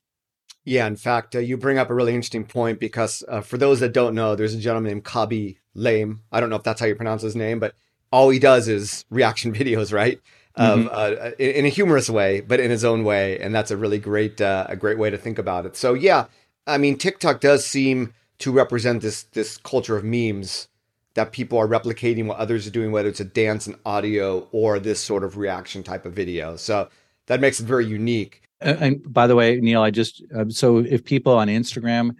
Yeah, 0.65 0.87
in 0.87 0.97
fact, 0.97 1.35
uh, 1.35 1.41
you 1.41 1.57
bring 1.57 1.79
up 1.79 1.91
a 1.91 1.95
really 1.95 2.15
interesting 2.15 2.45
point 2.45 2.79
because 2.79 3.25
uh, 3.29 3.41
for 3.41 3.59
those 3.59 3.81
that 3.81 3.93
don't 3.93 4.15
know, 4.15 4.37
there's 4.37 4.55
a 4.55 4.59
gentleman 4.59 4.93
named 4.93 5.05
Khaby 5.05 5.57
Lame. 5.75 6.21
I 6.31 6.41
don't 6.41 6.51
know 6.51 6.57
if 6.57 6.63
that's 6.63 6.81
how 6.81 6.87
you 6.87 6.95
pronounce 6.95 7.23
his 7.23 7.35
name, 7.35 7.59
but 7.59 7.75
all 8.13 8.29
he 8.29 8.39
does 8.39 8.69
is 8.69 9.05
reaction 9.11 9.53
videos, 9.55 9.93
right? 9.93 10.21
Mm-hmm. 10.57 10.89
uh, 10.93 11.31
in, 11.39 11.51
in, 11.51 11.65
a 11.65 11.71
humorous 11.71 12.11
way, 12.11 12.43
but 12.43 12.61
in 12.61 12.71
his 12.71 12.85
own 12.85 13.05
way, 13.05 13.39
and 13.39 13.55
that's 13.55 13.71
a 13.71 13.77
really 13.77 13.99
great 13.99 14.39
uh, 14.39 14.67
a 14.69 14.77
great 14.77 14.99
way 14.99 15.09
to 15.09 15.17
think 15.17 15.39
about 15.39 15.65
it. 15.65 15.77
So 15.77 15.95
yeah, 15.95 16.27
I 16.67 16.77
mean, 16.77 16.99
TikTok 16.99 17.41
does 17.41 17.65
seem 17.67 18.13
to 18.41 18.53
represent 18.53 19.01
this 19.01 19.23
this 19.23 19.57
culture 19.57 19.97
of 19.97 20.05
memes 20.05 20.69
that 21.15 21.33
people 21.33 21.59
are 21.59 21.69
replicating 21.69 22.27
what 22.27 22.39
others 22.39 22.67
are 22.67 22.71
doing, 22.71 22.91
whether 22.93 23.09
it's 23.09 23.21
a 23.21 23.25
dance 23.25 23.67
and 23.67 23.77
audio 23.85 24.49
or 24.53 24.79
this 24.79 25.01
sort 25.01 25.25
of 25.25 25.37
reaction 25.37 25.83
type 25.83 26.07
of 26.07 26.13
video. 26.15 26.57
So 26.57 26.89
that 27.27 27.41
makes 27.41 27.61
it 27.61 27.67
very 27.67 27.87
unique. 27.87 28.43
And 28.61 29.03
by 29.13 29.27
the 29.27 29.35
way, 29.35 29.57
Neal, 29.61 29.83
I 29.83 29.91
just 29.91 30.23
uh, 30.37 30.49
so 30.49 30.79
if 30.79 31.05
people 31.05 31.35
on 31.35 31.49
Instagram 31.49 32.15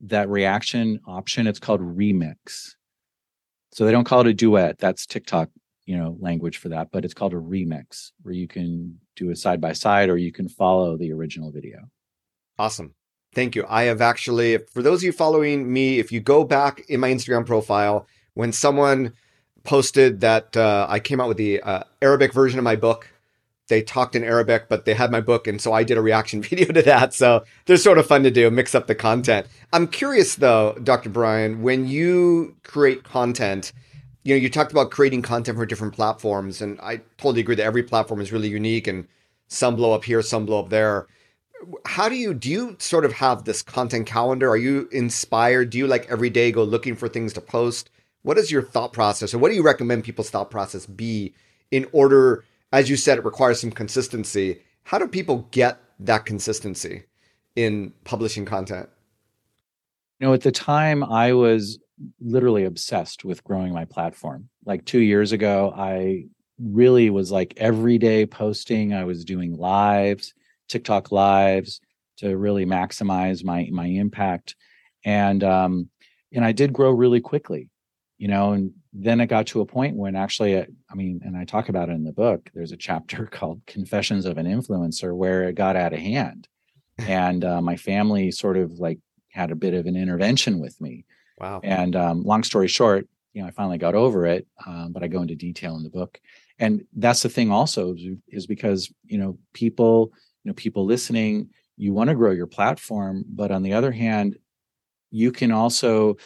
that 0.00 0.28
reaction 0.28 1.00
option, 1.06 1.46
it's 1.46 1.58
called 1.58 1.80
remix. 1.80 2.74
So 3.72 3.84
they 3.84 3.92
don't 3.92 4.04
call 4.04 4.20
it 4.20 4.26
a 4.26 4.34
duet. 4.34 4.78
That's 4.78 5.06
TikTok, 5.06 5.50
you 5.86 5.96
know, 5.96 6.16
language 6.20 6.58
for 6.58 6.68
that, 6.70 6.88
but 6.92 7.04
it's 7.04 7.14
called 7.14 7.32
a 7.32 7.38
remix 7.38 8.10
where 8.22 8.34
you 8.34 8.46
can 8.46 8.98
do 9.16 9.30
a 9.30 9.36
side 9.36 9.60
by 9.60 9.72
side 9.72 10.10
or 10.10 10.16
you 10.16 10.32
can 10.32 10.48
follow 10.48 10.96
the 10.96 11.12
original 11.12 11.50
video. 11.50 11.80
Awesome. 12.58 12.94
Thank 13.34 13.56
you. 13.56 13.64
I 13.68 13.84
have 13.84 14.00
actually, 14.00 14.58
for 14.72 14.82
those 14.82 15.00
of 15.00 15.04
you 15.04 15.12
following 15.12 15.72
me, 15.72 15.98
if 15.98 16.12
you 16.12 16.20
go 16.20 16.44
back 16.44 16.84
in 16.88 17.00
my 17.00 17.10
Instagram 17.10 17.44
profile, 17.44 18.06
when 18.34 18.52
someone 18.52 19.12
posted 19.62 20.20
that 20.20 20.56
uh, 20.56 20.86
I 20.88 21.00
came 21.00 21.20
out 21.20 21.28
with 21.28 21.38
the 21.38 21.60
uh, 21.62 21.84
Arabic 22.02 22.32
version 22.32 22.58
of 22.58 22.64
my 22.64 22.76
book, 22.76 23.08
they 23.68 23.82
talked 23.82 24.14
in 24.14 24.22
Arabic, 24.22 24.68
but 24.68 24.84
they 24.84 24.92
had 24.94 25.10
my 25.10 25.20
book. 25.20 25.46
And 25.46 25.60
so 25.60 25.72
I 25.72 25.84
did 25.84 25.96
a 25.96 26.02
reaction 26.02 26.42
video 26.48 26.72
to 26.72 26.82
that. 26.82 27.14
So 27.14 27.44
they're 27.64 27.76
sort 27.76 27.98
of 27.98 28.06
fun 28.06 28.22
to 28.24 28.30
do, 28.30 28.50
mix 28.50 28.74
up 28.74 28.86
the 28.86 28.94
content. 28.94 29.46
I'm 29.72 29.86
curious 29.88 30.34
though, 30.34 30.74
Dr. 30.82 31.08
Brian, 31.08 31.62
when 31.62 31.88
you 31.88 32.56
create 32.62 33.04
content, 33.04 33.72
you 34.22 34.34
know, 34.34 34.40
you 34.40 34.50
talked 34.50 34.72
about 34.72 34.90
creating 34.90 35.22
content 35.22 35.58
for 35.58 35.66
different 35.66 35.94
platforms. 35.94 36.60
And 36.60 36.78
I 36.80 36.98
totally 37.18 37.40
agree 37.40 37.56
that 37.56 37.64
every 37.64 37.82
platform 37.82 38.20
is 38.20 38.32
really 38.32 38.48
unique 38.48 38.86
and 38.86 39.06
some 39.48 39.76
blow 39.76 39.92
up 39.92 40.04
here, 40.04 40.22
some 40.22 40.46
blow 40.46 40.60
up 40.60 40.68
there 40.68 41.06
how 41.86 42.08
do 42.08 42.14
you 42.14 42.34
do 42.34 42.50
you 42.50 42.76
sort 42.78 43.04
of 43.04 43.12
have 43.12 43.44
this 43.44 43.62
content 43.62 44.06
calendar 44.06 44.48
are 44.50 44.56
you 44.56 44.88
inspired 44.92 45.70
do 45.70 45.78
you 45.78 45.86
like 45.86 46.06
every 46.10 46.30
day 46.30 46.52
go 46.52 46.62
looking 46.62 46.94
for 46.94 47.08
things 47.08 47.32
to 47.32 47.40
post 47.40 47.90
what 48.24 48.36
is 48.36 48.50
your 48.50 48.62
thought 48.62 48.92
process 48.92 49.32
or 49.32 49.38
what 49.38 49.50
do 49.50 49.54
you 49.54 49.62
recommend 49.62 50.02
people's 50.04 50.30
thought 50.30 50.50
process 50.50 50.86
be 50.86 51.32
in 51.70 51.86
order 51.92 52.44
as 52.72 52.90
you 52.90 52.96
said 52.96 53.18
it 53.18 53.24
requires 53.24 53.60
some 53.60 53.70
consistency? 53.70 54.60
How 54.82 54.98
do 54.98 55.06
people 55.06 55.48
get 55.52 55.78
that 56.00 56.26
consistency 56.26 57.04
in 57.54 57.92
publishing 58.02 58.44
content? 58.44 58.88
You 60.18 60.26
know 60.26 60.34
at 60.34 60.42
the 60.42 60.52
time 60.52 61.04
i 61.04 61.32
was 61.32 61.78
literally 62.20 62.64
obsessed 62.64 63.24
with 63.24 63.44
growing 63.44 63.72
my 63.72 63.84
platform. 63.84 64.48
Like 64.64 64.84
2 64.84 64.98
years 64.98 65.30
ago 65.32 65.72
i 65.76 66.24
really 66.58 67.10
was 67.10 67.30
like 67.30 67.54
every 67.56 67.98
day 67.98 68.26
posting 68.26 68.94
i 68.94 69.04
was 69.04 69.24
doing 69.24 69.56
lives 69.56 70.34
TikTok 70.68 71.12
lives 71.12 71.80
to 72.18 72.36
really 72.36 72.64
maximize 72.66 73.44
my 73.44 73.68
my 73.72 73.86
impact. 73.86 74.56
And 75.04 75.42
um, 75.44 75.88
and 76.32 76.44
I 76.44 76.52
did 76.52 76.72
grow 76.72 76.90
really 76.90 77.20
quickly, 77.20 77.68
you 78.24 78.28
know. 78.28 78.52
And 78.52 78.72
then 78.94 79.20
it 79.20 79.26
got 79.26 79.46
to 79.48 79.60
a 79.60 79.66
point 79.66 79.96
when 79.96 80.16
actually, 80.16 80.56
uh, 80.56 80.64
I 80.90 80.94
mean, 80.94 81.20
and 81.22 81.36
I 81.36 81.44
talk 81.44 81.68
about 81.68 81.90
it 81.90 81.92
in 81.92 82.04
the 82.04 82.12
book. 82.12 82.50
There's 82.54 82.72
a 82.72 82.76
chapter 82.76 83.26
called 83.30 83.60
"Confessions 83.66 84.24
of 84.24 84.38
an 84.38 84.46
Influencer" 84.46 85.14
where 85.14 85.44
it 85.44 85.56
got 85.56 85.76
out 85.76 85.92
of 85.92 85.98
hand, 85.98 86.48
and 86.98 87.44
uh, 87.44 87.60
my 87.60 87.76
family 87.76 88.30
sort 88.30 88.56
of 88.56 88.72
like 88.78 88.98
had 89.28 89.50
a 89.50 89.54
bit 89.54 89.74
of 89.74 89.84
an 89.84 89.94
intervention 89.94 90.58
with 90.58 90.80
me. 90.80 91.04
Wow. 91.38 91.60
And 91.62 91.94
um, 91.96 92.22
long 92.22 92.44
story 92.44 92.68
short, 92.68 93.06
you 93.34 93.42
know, 93.42 93.48
I 93.48 93.50
finally 93.50 93.76
got 93.76 93.94
over 93.94 94.24
it, 94.24 94.46
um, 94.66 94.92
but 94.92 95.02
I 95.02 95.08
go 95.08 95.20
into 95.20 95.34
detail 95.34 95.76
in 95.76 95.82
the 95.82 95.90
book. 95.90 96.18
And 96.58 96.86
that's 96.94 97.22
the 97.22 97.28
thing 97.28 97.50
also 97.50 97.94
is 98.28 98.46
because 98.46 98.90
you 99.04 99.18
know 99.18 99.36
people 99.52 100.12
you 100.44 100.48
know 100.48 100.54
people 100.54 100.86
listening 100.86 101.50
you 101.76 101.92
want 101.92 102.08
to 102.08 102.14
grow 102.14 102.30
your 102.30 102.46
platform 102.46 103.24
but 103.28 103.50
on 103.50 103.62
the 103.62 103.72
other 103.72 103.90
hand 103.90 104.36
you 105.10 105.32
can 105.32 105.50
also 105.50 106.16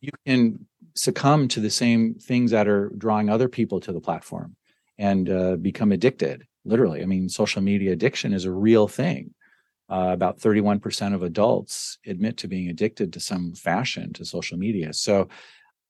you 0.00 0.10
can 0.24 0.66
succumb 0.94 1.48
to 1.48 1.60
the 1.60 1.70
same 1.70 2.14
things 2.14 2.50
that 2.50 2.68
are 2.68 2.90
drawing 2.98 3.28
other 3.28 3.48
people 3.48 3.80
to 3.80 3.92
the 3.92 4.00
platform 4.00 4.56
and 4.98 5.30
uh, 5.30 5.56
become 5.56 5.92
addicted 5.92 6.44
literally. 6.64 7.02
I 7.02 7.06
mean 7.06 7.28
social 7.28 7.62
media 7.62 7.92
addiction 7.92 8.32
is 8.32 8.44
a 8.44 8.52
real 8.52 8.88
thing. 8.88 9.34
Uh, 9.90 10.10
about 10.12 10.38
31% 10.38 11.14
of 11.14 11.22
adults 11.22 11.98
admit 12.06 12.38
to 12.38 12.48
being 12.48 12.68
addicted 12.68 13.12
to 13.12 13.20
some 13.20 13.52
fashion 13.52 14.12
to 14.14 14.24
social 14.24 14.56
media. 14.56 14.92
So 14.92 15.28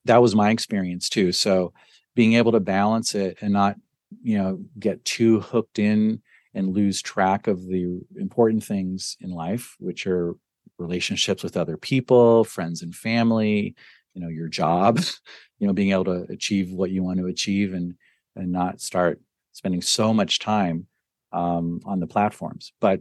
that 0.07 0.21
was 0.21 0.35
my 0.35 0.51
experience 0.51 1.09
too. 1.09 1.31
So 1.31 1.73
being 2.17 2.33
able 2.35 2.53
to 2.53 2.61
balance 2.61 3.15
it 3.15 3.39
and 3.41 3.53
not 3.53 3.77
you 4.23 4.39
know 4.39 4.61
get 4.79 5.05
too 5.05 5.41
hooked 5.41 5.79
in 5.79 6.21
and 6.55 6.75
lose 6.75 7.01
track 7.01 7.47
of 7.47 7.67
the 7.67 8.01
important 8.17 8.63
things 8.65 9.17
in 9.21 9.31
life, 9.31 9.77
which 9.79 10.07
are 10.07 10.35
relationships 10.79 11.43
with 11.43 11.57
other 11.57 11.77
people, 11.77 12.45
friends 12.45 12.83
and 12.83 12.95
family, 12.95 13.75
you 14.15 14.23
know, 14.23 14.29
your 14.29 14.49
job, 14.49 14.99
you 15.59 15.67
know, 15.67 15.73
being 15.73 15.93
able 15.93 16.05
to 16.05 16.27
achieve 16.31 16.71
what 16.71 16.91
you 16.91 17.03
want 17.03 17.19
to 17.19 17.27
achieve 17.27 17.75
and 17.75 17.95
and 18.37 18.51
not 18.51 18.81
start 18.81 19.21
spending 19.53 19.83
so 19.83 20.15
much 20.15 20.39
time 20.39 20.87
um, 21.33 21.81
on 21.85 22.01
the 22.01 22.07
platforms. 22.07 22.73
But 22.81 23.01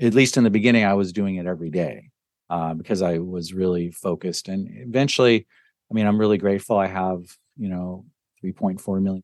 at 0.00 0.14
least 0.14 0.36
in 0.36 0.44
the 0.44 0.50
beginning, 0.50 0.84
I 0.84 0.94
was 0.94 1.12
doing 1.12 1.36
it 1.36 1.46
every 1.46 1.70
day 1.70 2.10
uh, 2.50 2.74
because 2.74 3.02
I 3.02 3.18
was 3.18 3.54
really 3.54 3.90
focused. 3.90 4.48
And 4.48 4.68
eventually, 4.70 5.46
I 5.90 5.94
mean, 5.94 6.06
I'm 6.06 6.18
really 6.18 6.38
grateful. 6.38 6.76
I 6.76 6.86
have, 6.86 7.22
you 7.56 7.68
know, 7.68 8.04
3.4 8.44 9.02
million. 9.02 9.22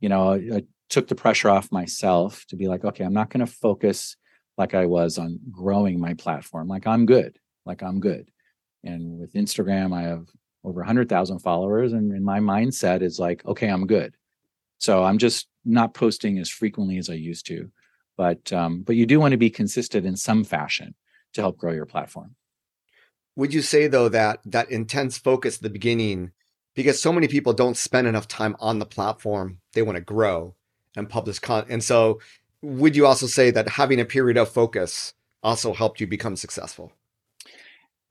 You 0.00 0.08
know, 0.08 0.34
I 0.34 0.62
took 0.88 1.08
the 1.08 1.14
pressure 1.14 1.50
off 1.50 1.72
myself 1.72 2.44
to 2.48 2.56
be 2.56 2.68
like, 2.68 2.84
okay, 2.84 3.04
I'm 3.04 3.12
not 3.12 3.30
going 3.30 3.44
to 3.44 3.52
focus 3.52 4.16
like 4.56 4.74
I 4.74 4.86
was 4.86 5.18
on 5.18 5.38
growing 5.50 6.00
my 6.00 6.14
platform. 6.14 6.68
Like 6.68 6.86
I'm 6.86 7.04
good. 7.04 7.38
Like 7.66 7.82
I'm 7.82 8.00
good. 8.00 8.30
And 8.84 9.18
with 9.18 9.32
Instagram, 9.34 9.94
I 9.94 10.02
have 10.02 10.28
over 10.64 10.80
100,000 10.80 11.38
followers. 11.38 11.92
And, 11.92 12.12
and 12.12 12.24
my 12.24 12.40
mindset 12.40 13.02
is 13.02 13.18
like, 13.18 13.44
okay, 13.46 13.68
I'm 13.68 13.86
good. 13.86 14.14
So 14.78 15.02
I'm 15.04 15.18
just 15.18 15.48
not 15.64 15.94
posting 15.94 16.38
as 16.38 16.48
frequently 16.48 16.98
as 16.98 17.10
I 17.10 17.14
used 17.14 17.46
to. 17.46 17.70
But 18.16 18.52
um, 18.52 18.82
but 18.82 18.96
you 18.96 19.06
do 19.06 19.20
want 19.20 19.32
to 19.32 19.38
be 19.38 19.50
consistent 19.50 20.04
in 20.04 20.16
some 20.16 20.42
fashion 20.42 20.94
to 21.34 21.40
help 21.40 21.56
grow 21.56 21.72
your 21.72 21.86
platform. 21.86 22.34
Would 23.36 23.54
you 23.54 23.62
say 23.62 23.86
though 23.86 24.08
that 24.08 24.40
that 24.44 24.70
intense 24.70 25.16
focus 25.16 25.56
at 25.56 25.62
the 25.62 25.70
beginning, 25.70 26.32
because 26.74 27.00
so 27.00 27.12
many 27.12 27.28
people 27.28 27.52
don't 27.52 27.76
spend 27.76 28.08
enough 28.08 28.26
time 28.26 28.56
on 28.58 28.80
the 28.80 28.86
platform, 28.86 29.58
they 29.72 29.82
want 29.82 29.96
to 29.96 30.02
grow 30.02 30.56
and 30.96 31.08
publish 31.08 31.38
content. 31.38 31.72
And 31.72 31.84
so, 31.84 32.20
would 32.60 32.96
you 32.96 33.06
also 33.06 33.28
say 33.28 33.52
that 33.52 33.68
having 33.68 34.00
a 34.00 34.04
period 34.04 34.36
of 34.36 34.48
focus 34.48 35.14
also 35.44 35.72
helped 35.72 36.00
you 36.00 36.08
become 36.08 36.34
successful? 36.34 36.92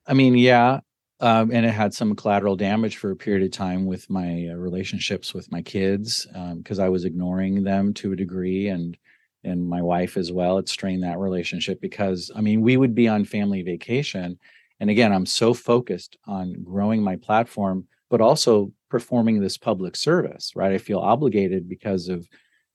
I 0.08 0.14
mean, 0.14 0.36
yeah. 0.36 0.80
Um, 1.20 1.50
and 1.52 1.66
it 1.66 1.72
had 1.72 1.94
some 1.94 2.16
collateral 2.16 2.56
damage 2.56 2.98
for 2.98 3.12
a 3.12 3.16
period 3.16 3.44
of 3.44 3.52
time 3.52 3.86
with 3.88 4.10
my 4.10 4.50
uh, 4.52 4.56
relationships 4.56 5.34
with 5.34 5.52
my 5.52 5.64
kids 5.64 6.28
because 6.58 6.80
um, 6.80 6.86
I 6.86 6.90
was 6.90 7.06
ignoring 7.06 7.64
them 7.64 7.94
to 7.96 8.14
a 8.14 8.16
degree 8.16 8.68
and 8.68 8.98
and 9.44 9.68
my 9.68 9.82
wife 9.82 10.18
as 10.18 10.32
well. 10.32 10.58
It 10.58 10.70
strained 10.70 11.04
that 11.04 11.18
relationship 11.18 11.82
because 11.82 12.30
I 12.36 12.42
mean 12.42 12.62
we 12.62 12.78
would 12.78 12.94
be 12.94 13.08
on 13.08 13.26
family 13.26 13.64
vacation, 13.64 14.38
and 14.80 14.90
again 14.92 15.12
I'm 15.12 15.26
so 15.26 15.56
focused 15.56 16.18
on 16.28 16.62
growing 16.64 17.02
my 17.02 17.16
platform, 17.16 17.88
but 18.12 18.22
also 18.22 18.72
performing 18.90 19.40
this 19.40 19.58
public 19.58 19.96
service. 19.96 20.52
Right, 20.56 20.72
I 20.72 20.78
feel 20.78 21.00
obligated 21.00 21.68
because 21.68 22.10
of 22.10 22.28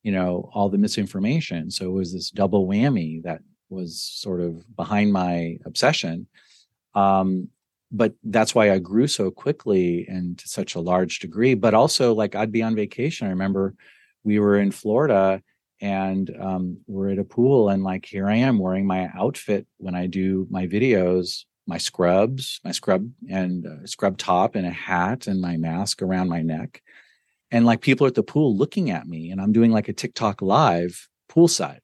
you 0.03 0.11
know 0.11 0.51
all 0.53 0.69
the 0.69 0.79
misinformation 0.79 1.71
so 1.71 1.87
it 1.87 1.93
was 1.93 2.13
this 2.13 2.31
double 2.31 2.67
whammy 2.67 3.23
that 3.23 3.41
was 3.71 4.01
sort 4.01 4.41
of 4.41 4.65
behind 4.75 5.13
my 5.13 5.57
obsession 5.65 6.27
um, 6.95 7.49
but 7.91 8.15
that's 8.25 8.55
why 8.55 8.71
i 8.71 8.79
grew 8.79 9.07
so 9.07 9.31
quickly 9.31 10.07
and 10.09 10.39
to 10.39 10.49
such 10.49 10.75
a 10.75 10.81
large 10.81 11.19
degree. 11.19 11.55
But 11.55 11.75
also 11.75 12.15
like 12.15 12.35
i'd 12.35 12.53
be 12.53 12.63
on 12.63 12.75
vacation. 12.75 13.27
I 13.27 13.31
remember 13.31 13.75
we 14.25 14.39
were 14.39 14.59
in 14.59 14.71
florida 14.71 15.43
and 15.81 16.31
um, 16.39 16.79
we're 16.87 17.11
at 17.11 17.19
a 17.19 17.25
pool 17.25 17.69
and 17.69 17.83
like 17.83 18.07
here 18.07 18.29
i 18.29 18.37
am 18.37 18.59
wearing 18.59 18.87
my 18.87 19.11
outfit 19.17 19.67
when 19.79 19.95
i 19.95 20.07
do 20.07 20.47
my 20.49 20.67
videos 20.67 21.45
my 21.67 21.79
scrubs 21.79 22.61
my 22.65 22.73
scrub 22.73 23.09
and 23.29 23.67
uh, 23.67 23.87
scrub 23.87 24.17
top 24.17 24.55
and 24.55 24.67
a 24.67 24.71
hat 24.71 25.27
and 25.27 25.41
my 25.41 25.57
mask 25.57 26.03
around 26.03 26.29
my 26.29 26.43
neck. 26.43 26.83
And 27.51 27.67
like 27.67 27.83
people 27.83 28.07
at 28.07 28.15
the 28.15 28.23
pool 28.23 28.57
looking 28.57 28.91
at 28.91 29.07
me 29.07 29.31
and 29.31 29.41
i'm 29.41 29.53
doing 29.53 29.73
like 29.73 29.89
a 29.89 29.93
tiktok 29.93 30.43
live 30.43 31.09
poolside. 31.31 31.81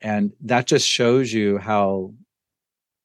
And 0.00 0.32
that 0.42 0.66
just 0.66 0.88
shows 0.88 1.32
you 1.32 1.58
how 1.58 2.14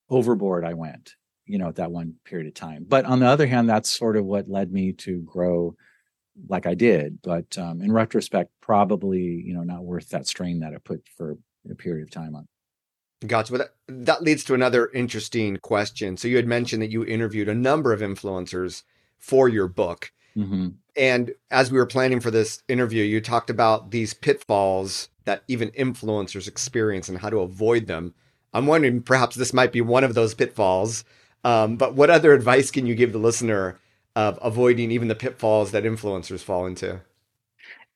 overboard 0.10 0.64
i 0.64 0.74
went 0.74 1.16
you 1.46 1.58
know 1.58 1.68
at 1.68 1.76
that 1.76 1.92
one 1.92 2.16
period 2.26 2.48
of 2.48 2.54
time 2.54 2.86
but 2.88 3.06
on 3.06 3.20
the 3.20 3.28
other 3.28 3.48
hand 3.48 3.70
that's 3.70 3.90
sort 3.90 4.18
of 4.18 4.26
what 4.26 4.50
led 4.50 4.72
me 4.72 4.92
to 4.92 5.22
grow 5.22 5.76
like 6.48 6.66
i 6.66 6.74
did 6.74 7.20
but 7.22 7.58
um, 7.58 7.82
in 7.82 7.92
retrospect 7.92 8.52
probably 8.62 9.22
you 9.22 9.54
know 9.54 9.64
not 9.64 9.84
worth 9.84 10.10
that 10.10 10.28
strain 10.28 10.60
that 10.60 10.74
i 10.74 10.78
put 10.78 11.04
for 11.16 11.38
a 11.70 11.76
period 11.76 12.04
of 12.04 12.12
time 12.12 12.36
on 12.36 12.48
Gotcha. 13.28 13.52
But 13.52 13.58
that, 13.88 14.06
that 14.06 14.24
leads 14.24 14.44
to 14.46 14.54
another 14.54 14.90
interesting 14.94 15.58
question. 15.58 16.18
So 16.18 16.28
you 16.28 16.36
had 16.36 16.48
mentioned 16.48 16.82
that 16.82 16.92
you 16.92 17.06
interviewed 17.06 17.50
a 17.50 17.56
number 17.56 17.94
of 17.94 18.02
influencers 18.02 18.84
for 19.18 19.48
your 19.48 19.68
book. 19.68 20.12
Mm-hmm. 20.38 20.70
And 20.98 21.34
as 21.50 21.72
we 21.72 21.78
were 21.78 21.86
planning 21.86 22.20
for 22.20 22.32
this 22.32 22.62
interview, 22.68 23.04
you 23.04 23.22
talked 23.22 23.50
about 23.50 23.92
these 23.92 24.14
pitfalls 24.14 25.10
that 25.26 25.44
even 25.48 25.70
influencers 25.72 26.48
experience 26.48 27.10
and 27.10 27.18
how 27.18 27.30
to 27.30 27.40
avoid 27.40 27.88
them. 27.88 28.14
I'm 28.56 28.68
wondering 28.68 29.02
perhaps 29.02 29.36
this 29.36 29.54
might 29.54 29.74
be 29.74 29.82
one 29.82 30.06
of 30.06 30.14
those 30.14 30.34
pitfalls. 30.34 31.04
Um, 31.44 31.76
but 31.76 31.94
what 31.94 32.10
other 32.10 32.34
advice 32.34 32.72
can 32.72 32.88
you 32.88 32.96
give 32.96 33.12
the 33.12 33.20
listener 33.20 33.78
of 34.16 34.40
avoiding 34.42 34.92
even 34.92 35.10
the 35.10 35.16
pitfalls 35.16 35.72
that 35.72 35.84
influencers 35.84 36.40
fall 36.40 36.66
into? 36.66 37.02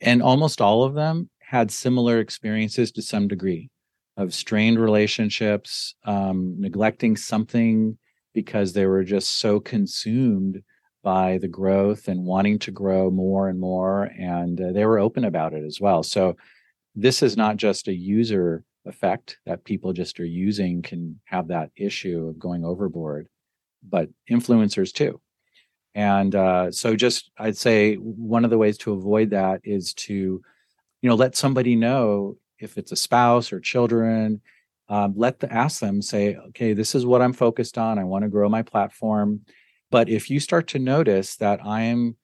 And 0.02 0.22
almost 0.22 0.60
all 0.60 0.84
of 0.84 0.96
them 0.96 1.30
had 1.40 1.72
similar 1.72 2.20
experiences 2.20 2.92
to 2.92 3.02
some 3.02 3.30
degree 3.30 3.70
of 4.18 4.34
strained 4.34 4.80
relationships, 4.80 5.96
um, 6.04 6.56
neglecting 6.60 7.16
something 7.16 7.98
because 8.34 8.74
they 8.74 8.86
were 8.86 9.06
just 9.06 9.40
so 9.40 9.62
consumed 9.62 10.62
by 11.04 11.38
the 11.38 11.48
growth 11.48 12.10
and 12.10 12.26
wanting 12.26 12.60
to 12.60 12.72
grow 12.72 13.10
more 13.10 13.48
and 13.48 13.62
more. 13.62 14.12
And 14.20 14.60
uh, 14.60 14.74
they 14.74 14.84
were 14.84 15.00
open 15.00 15.24
about 15.24 15.54
it 15.54 15.64
as 15.64 15.80
well. 15.80 16.04
So 16.04 16.36
this 16.96 17.24
is 17.24 17.38
not 17.38 17.56
just 17.56 17.88
a 17.88 17.94
user 17.94 18.66
effect 18.86 19.38
that 19.46 19.64
people 19.64 19.94
just 19.94 20.20
are 20.20 20.26
using 20.26 20.82
can 20.82 21.20
have 21.26 21.48
that 21.50 21.72
issue 21.76 22.28
of 22.28 22.40
going 22.40 22.66
overboard, 22.66 23.28
but 23.88 24.10
influencers 24.30 24.94
too. 24.94 25.22
And 25.96 26.36
uh, 26.36 26.72
so, 26.72 26.96
just 26.96 27.32
I'd 27.38 27.58
say 27.58 27.96
one 27.96 28.46
of 28.46 28.52
the 28.52 28.58
ways 28.58 28.78
to 28.80 28.94
avoid 28.94 29.32
that 29.32 29.62
is 29.64 29.94
to, 29.96 30.14
you 30.14 31.10
know, 31.10 31.16
let 31.16 31.36
somebody 31.36 31.76
know 31.76 32.38
if 32.60 32.78
it's 32.78 32.92
a 32.92 32.96
spouse 32.96 33.52
or 33.52 33.60
children, 33.60 34.42
um, 34.88 35.14
let 35.16 35.40
the 35.40 35.52
ask 35.52 35.80
them 35.80 36.02
say, 36.02 36.36
okay, 36.36 36.74
this 36.74 36.96
is 36.96 37.06
what 37.06 37.22
I'm 37.22 37.34
focused 37.34 37.78
on. 37.78 38.00
I 38.00 38.04
want 38.04 38.24
to 38.24 38.30
grow 38.30 38.50
my 38.50 38.62
platform. 38.62 39.42
But 39.92 40.10
if 40.10 40.30
you 40.30 40.40
start 40.40 40.68
to 40.70 40.80
notice 40.80 41.36
that 41.38 41.60
I 41.66 41.82
am 41.82 42.18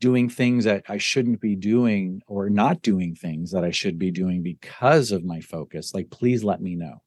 doing 0.00 0.28
things 0.28 0.64
that 0.64 0.84
I 0.88 0.98
shouldn't 0.98 1.40
be 1.40 1.56
doing 1.56 2.22
or 2.26 2.48
not 2.48 2.82
doing 2.82 3.14
things 3.14 3.50
that 3.50 3.64
I 3.64 3.70
should 3.70 3.98
be 3.98 4.10
doing 4.10 4.42
because 4.42 5.10
of 5.10 5.24
my 5.24 5.40
focus, 5.40 5.94
like 5.94 6.10
please 6.10 6.44
let 6.44 6.60
me 6.60 6.76
know. 6.76 7.02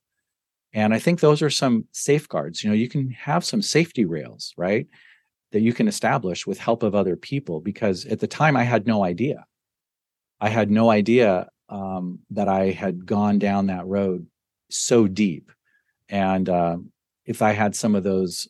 And 0.73 0.93
I 0.93 0.99
think 0.99 1.19
those 1.19 1.41
are 1.41 1.49
some 1.49 1.85
safeguards. 1.91 2.63
You 2.63 2.69
know, 2.69 2.75
you 2.75 2.89
can 2.89 3.09
have 3.11 3.43
some 3.43 3.61
safety 3.61 4.05
rails, 4.05 4.53
right? 4.57 4.87
That 5.51 5.61
you 5.61 5.73
can 5.73 5.87
establish 5.87 6.47
with 6.47 6.59
help 6.59 6.83
of 6.83 6.95
other 6.95 7.15
people 7.15 7.59
because 7.59 8.05
at 8.05 8.19
the 8.19 8.27
time 8.27 8.55
I 8.55 8.63
had 8.63 8.87
no 8.87 9.03
idea. 9.03 9.45
I 10.39 10.49
had 10.49 10.71
no 10.71 10.89
idea 10.89 11.49
um, 11.69 12.19
that 12.31 12.47
I 12.47 12.71
had 12.71 13.05
gone 13.05 13.37
down 13.37 13.67
that 13.67 13.85
road 13.85 14.27
so 14.69 15.07
deep. 15.07 15.51
And 16.09 16.49
uh, 16.49 16.77
if 17.25 17.41
I 17.41 17.51
had 17.51 17.75
some 17.75 17.95
of 17.95 18.03
those, 18.03 18.47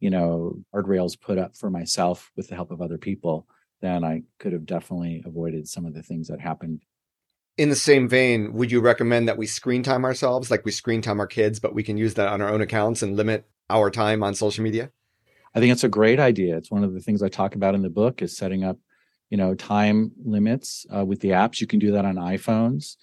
you 0.00 0.10
know, 0.10 0.58
guardrails 0.74 1.20
put 1.20 1.38
up 1.38 1.56
for 1.56 1.70
myself 1.70 2.30
with 2.36 2.48
the 2.48 2.54
help 2.54 2.70
of 2.70 2.80
other 2.80 2.98
people, 2.98 3.46
then 3.80 4.04
I 4.04 4.22
could 4.38 4.52
have 4.52 4.66
definitely 4.66 5.22
avoided 5.24 5.68
some 5.68 5.86
of 5.86 5.94
the 5.94 6.02
things 6.02 6.28
that 6.28 6.40
happened. 6.40 6.82
In 7.56 7.68
the 7.68 7.76
same 7.76 8.08
vein, 8.08 8.52
would 8.54 8.72
you 8.72 8.80
recommend 8.80 9.28
that 9.28 9.38
we 9.38 9.46
screen 9.46 9.82
time 9.82 10.04
ourselves 10.04 10.50
like 10.50 10.64
we 10.64 10.72
screen 10.72 11.02
time 11.02 11.20
our 11.20 11.26
kids, 11.26 11.60
but 11.60 11.74
we 11.74 11.82
can 11.82 11.96
use 11.96 12.14
that 12.14 12.28
on 12.28 12.40
our 12.40 12.48
own 12.48 12.60
accounts 12.60 13.02
and 13.02 13.16
limit 13.16 13.46
our 13.70 13.90
time 13.90 14.22
on 14.22 14.34
social 14.34 14.64
media? 14.64 14.90
I 15.54 15.60
think 15.60 15.72
it's 15.72 15.84
a 15.84 15.88
great 15.88 16.18
idea. 16.18 16.56
It's 16.56 16.70
one 16.70 16.82
of 16.82 16.94
the 16.94 17.00
things 17.00 17.22
I 17.22 17.28
talk 17.28 17.54
about 17.54 17.76
in 17.76 17.82
the 17.82 17.90
book 17.90 18.22
is 18.22 18.36
setting 18.36 18.64
up, 18.64 18.76
you 19.30 19.36
know, 19.36 19.54
time 19.54 20.10
limits 20.24 20.84
uh, 20.94 21.04
with 21.04 21.20
the 21.20 21.30
apps. 21.30 21.60
You 21.60 21.68
can 21.68 21.78
do 21.78 21.92
that 21.92 22.04
on 22.04 22.16
iPhones 22.16 22.96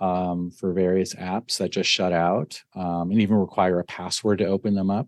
um, 0.00 0.50
for 0.50 0.72
various 0.72 1.14
apps 1.14 1.58
that 1.58 1.70
just 1.70 1.88
shut 1.88 2.12
out 2.12 2.60
um, 2.74 3.12
and 3.12 3.22
even 3.22 3.36
require 3.36 3.78
a 3.78 3.84
password 3.84 4.38
to 4.38 4.46
open 4.46 4.74
them 4.74 4.90
up. 4.90 5.06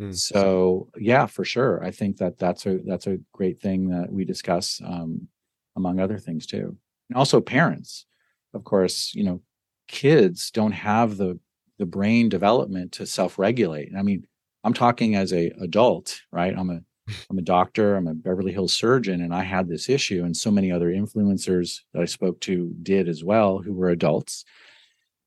Mm. 0.00 0.14
So 0.14 0.88
yeah, 0.96 1.26
for 1.26 1.44
sure. 1.44 1.82
I 1.84 1.90
think 1.90 2.16
that 2.18 2.38
that's 2.38 2.66
a 2.66 2.78
that's 2.84 3.06
a 3.06 3.18
great 3.32 3.60
thing 3.60 3.88
that 3.90 4.12
we 4.12 4.24
discuss 4.24 4.80
um, 4.84 5.28
among 5.76 6.00
other 6.00 6.18
things 6.18 6.46
too. 6.46 6.76
And 7.08 7.16
also 7.16 7.40
parents, 7.40 8.06
of 8.54 8.64
course, 8.64 9.12
you 9.14 9.24
know, 9.24 9.40
kids 9.88 10.50
don't 10.50 10.72
have 10.72 11.16
the 11.16 11.38
the 11.78 11.86
brain 11.86 12.28
development 12.28 12.92
to 12.92 13.06
self-regulate. 13.06 13.90
I 13.96 14.02
mean, 14.02 14.26
I'm 14.62 14.74
talking 14.74 15.16
as 15.16 15.32
a 15.32 15.52
adult, 15.60 16.20
right? 16.32 16.56
I'm 16.56 16.70
a 16.70 16.80
I'm 17.30 17.38
a 17.38 17.42
doctor, 17.42 17.96
I'm 17.96 18.08
a 18.08 18.14
Beverly 18.14 18.52
Hills 18.52 18.72
surgeon, 18.72 19.20
and 19.20 19.34
I 19.34 19.42
had 19.42 19.68
this 19.68 19.88
issue, 19.88 20.24
and 20.24 20.36
so 20.36 20.50
many 20.50 20.72
other 20.72 20.90
influencers 20.90 21.80
that 21.92 22.02
I 22.02 22.06
spoke 22.06 22.40
to 22.40 22.74
did 22.82 23.08
as 23.08 23.22
well, 23.22 23.58
who 23.58 23.74
were 23.74 23.90
adults. 23.90 24.44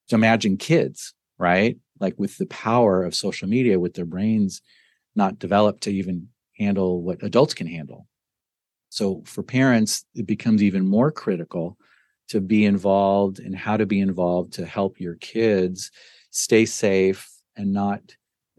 So 0.08 0.16
imagine 0.16 0.58
kids, 0.58 1.14
right? 1.38 1.78
like 2.00 2.16
with 2.18 2.38
the 2.38 2.46
power 2.48 3.04
of 3.04 3.16
social 3.16 3.48
media 3.48 3.80
with 3.80 3.94
their 3.94 4.06
brains 4.06 4.62
not 5.16 5.40
developed 5.40 5.82
to 5.82 5.92
even 5.92 6.28
handle 6.58 7.02
what 7.02 7.24
adults 7.24 7.54
can 7.54 7.68
handle 7.68 8.08
so 8.90 9.22
for 9.26 9.44
parents 9.44 10.06
it 10.16 10.26
becomes 10.26 10.64
even 10.64 10.88
more 10.88 11.12
critical 11.12 11.78
to 12.30 12.42
be 12.42 12.66
involved 12.66 13.40
and 13.40 13.56
how 13.56 13.78
to 13.78 13.86
be 13.86 14.00
involved 14.00 14.54
to 14.54 14.66
help 14.66 15.00
your 15.00 15.16
kids 15.16 15.92
stay 16.32 16.66
safe 16.66 17.30
and 17.56 17.72
not 17.72 18.02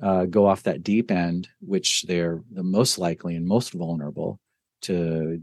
uh, 0.02 0.24
go 0.24 0.46
off 0.46 0.62
that 0.62 0.82
deep 0.82 1.10
end 1.10 1.48
which 1.60 2.02
they're 2.02 2.42
the 2.52 2.62
most 2.62 2.98
likely 2.98 3.34
and 3.34 3.46
most 3.46 3.72
vulnerable 3.72 4.38
to 4.80 5.42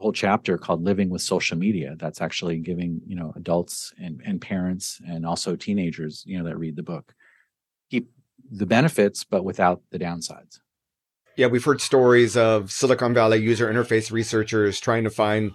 whole 0.00 0.12
chapter 0.12 0.58
called 0.58 0.82
living 0.82 1.08
with 1.08 1.22
social 1.22 1.56
media 1.56 1.96
that's 1.98 2.20
actually 2.20 2.58
giving 2.58 3.00
you 3.06 3.14
know 3.14 3.32
adults 3.36 3.92
and, 3.98 4.20
and 4.24 4.40
parents 4.40 5.00
and 5.06 5.24
also 5.24 5.56
teenagers 5.56 6.24
you 6.26 6.36
know 6.36 6.44
that 6.44 6.56
read 6.56 6.76
the 6.76 6.82
book 6.82 7.14
keep 7.90 8.10
the 8.50 8.66
benefits 8.66 9.24
but 9.24 9.44
without 9.44 9.80
the 9.90 9.98
downsides. 9.98 10.58
Yeah 11.36 11.46
we've 11.46 11.64
heard 11.64 11.80
stories 11.80 12.36
of 12.36 12.70
silicon 12.70 13.14
valley 13.14 13.38
user 13.38 13.72
interface 13.72 14.10
researchers 14.10 14.80
trying 14.80 15.04
to 15.04 15.10
find 15.10 15.52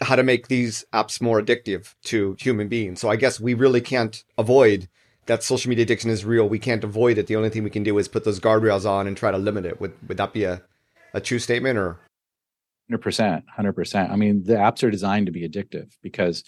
how 0.00 0.16
to 0.16 0.22
make 0.22 0.48
these 0.48 0.84
apps 0.92 1.20
more 1.20 1.40
addictive 1.40 1.94
to 2.04 2.36
human 2.40 2.68
beings. 2.68 3.00
So 3.00 3.08
i 3.10 3.16
guess 3.16 3.38
we 3.38 3.54
really 3.54 3.80
can't 3.80 4.24
avoid 4.36 4.88
that 5.28 5.42
social 5.42 5.68
media 5.68 5.82
addiction 5.82 6.10
is 6.10 6.24
real. 6.24 6.48
We 6.48 6.58
can't 6.58 6.82
avoid 6.82 7.18
it. 7.18 7.26
The 7.26 7.36
only 7.36 7.50
thing 7.50 7.62
we 7.62 7.70
can 7.70 7.82
do 7.82 7.98
is 7.98 8.08
put 8.08 8.24
those 8.24 8.40
guardrails 8.40 8.88
on 8.88 9.06
and 9.06 9.14
try 9.14 9.30
to 9.30 9.36
limit 9.36 9.66
it. 9.66 9.78
Would, 9.78 9.92
would 10.08 10.16
that 10.16 10.32
be 10.32 10.44
a, 10.44 10.62
a 11.12 11.20
true 11.20 11.38
statement 11.38 11.78
or 11.78 11.98
Hundred 12.88 13.02
percent, 13.02 13.44
hundred 13.54 13.74
percent. 13.74 14.10
I 14.10 14.16
mean, 14.16 14.42
the 14.44 14.54
apps 14.54 14.82
are 14.82 14.90
designed 14.90 15.26
to 15.26 15.32
be 15.32 15.46
addictive 15.46 15.90
because 16.02 16.42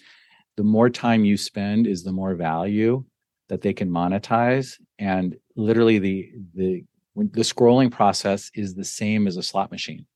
the 0.57 0.65
more 0.65 0.89
time 0.89 1.25
you 1.25 1.37
spend 1.37 1.87
is 1.87 2.03
the 2.03 2.13
more 2.13 2.35
value 2.35 3.05
that 3.51 3.61
they 3.61 3.75
can 3.75 3.91
monetize, 3.91 4.79
and 4.99 5.37
literally 5.57 5.99
the 5.99 6.33
the 6.55 6.85
the 7.15 7.43
scrolling 7.43 7.91
process 7.91 8.51
is 8.55 8.75
the 8.75 8.85
same 8.85 9.27
as 9.27 9.37
a 9.37 9.43
slot 9.43 9.71
machine. 9.71 10.07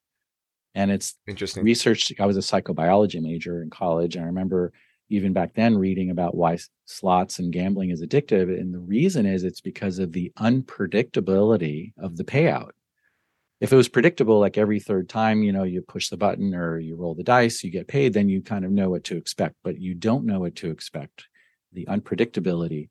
And 0.74 0.90
it's 0.90 1.14
interesting 1.26 1.62
research. 1.62 2.10
I 2.18 2.26
was 2.26 2.38
a 2.38 2.40
psychobiology 2.40 3.20
major 3.20 3.62
in 3.62 3.68
college, 3.68 4.16
and 4.16 4.24
I 4.24 4.28
remember 4.28 4.72
even 5.10 5.34
back 5.34 5.52
then 5.54 5.76
reading 5.76 6.10
about 6.10 6.34
why 6.34 6.58
slots 6.86 7.38
and 7.38 7.52
gambling 7.52 7.90
is 7.90 8.02
addictive. 8.02 8.48
And 8.58 8.72
the 8.72 8.78
reason 8.78 9.26
is 9.26 9.44
it's 9.44 9.60
because 9.60 9.98
of 9.98 10.12
the 10.12 10.32
unpredictability 10.38 11.92
of 11.98 12.16
the 12.16 12.24
payout 12.24 12.70
if 13.64 13.72
it 13.72 13.76
was 13.76 13.88
predictable 13.88 14.38
like 14.38 14.58
every 14.58 14.78
third 14.78 15.08
time 15.08 15.42
you 15.42 15.52
know 15.52 15.64
you 15.64 15.80
push 15.82 16.08
the 16.08 16.16
button 16.16 16.54
or 16.54 16.78
you 16.78 16.94
roll 16.94 17.14
the 17.14 17.22
dice 17.22 17.64
you 17.64 17.70
get 17.70 17.88
paid 17.88 18.12
then 18.12 18.28
you 18.28 18.42
kind 18.42 18.64
of 18.64 18.70
know 18.70 18.90
what 18.90 19.04
to 19.04 19.16
expect 19.16 19.56
but 19.62 19.78
you 19.78 19.94
don't 19.94 20.24
know 20.24 20.40
what 20.40 20.54
to 20.54 20.70
expect 20.70 21.26
the 21.74 21.86
unpredictability. 21.86 22.88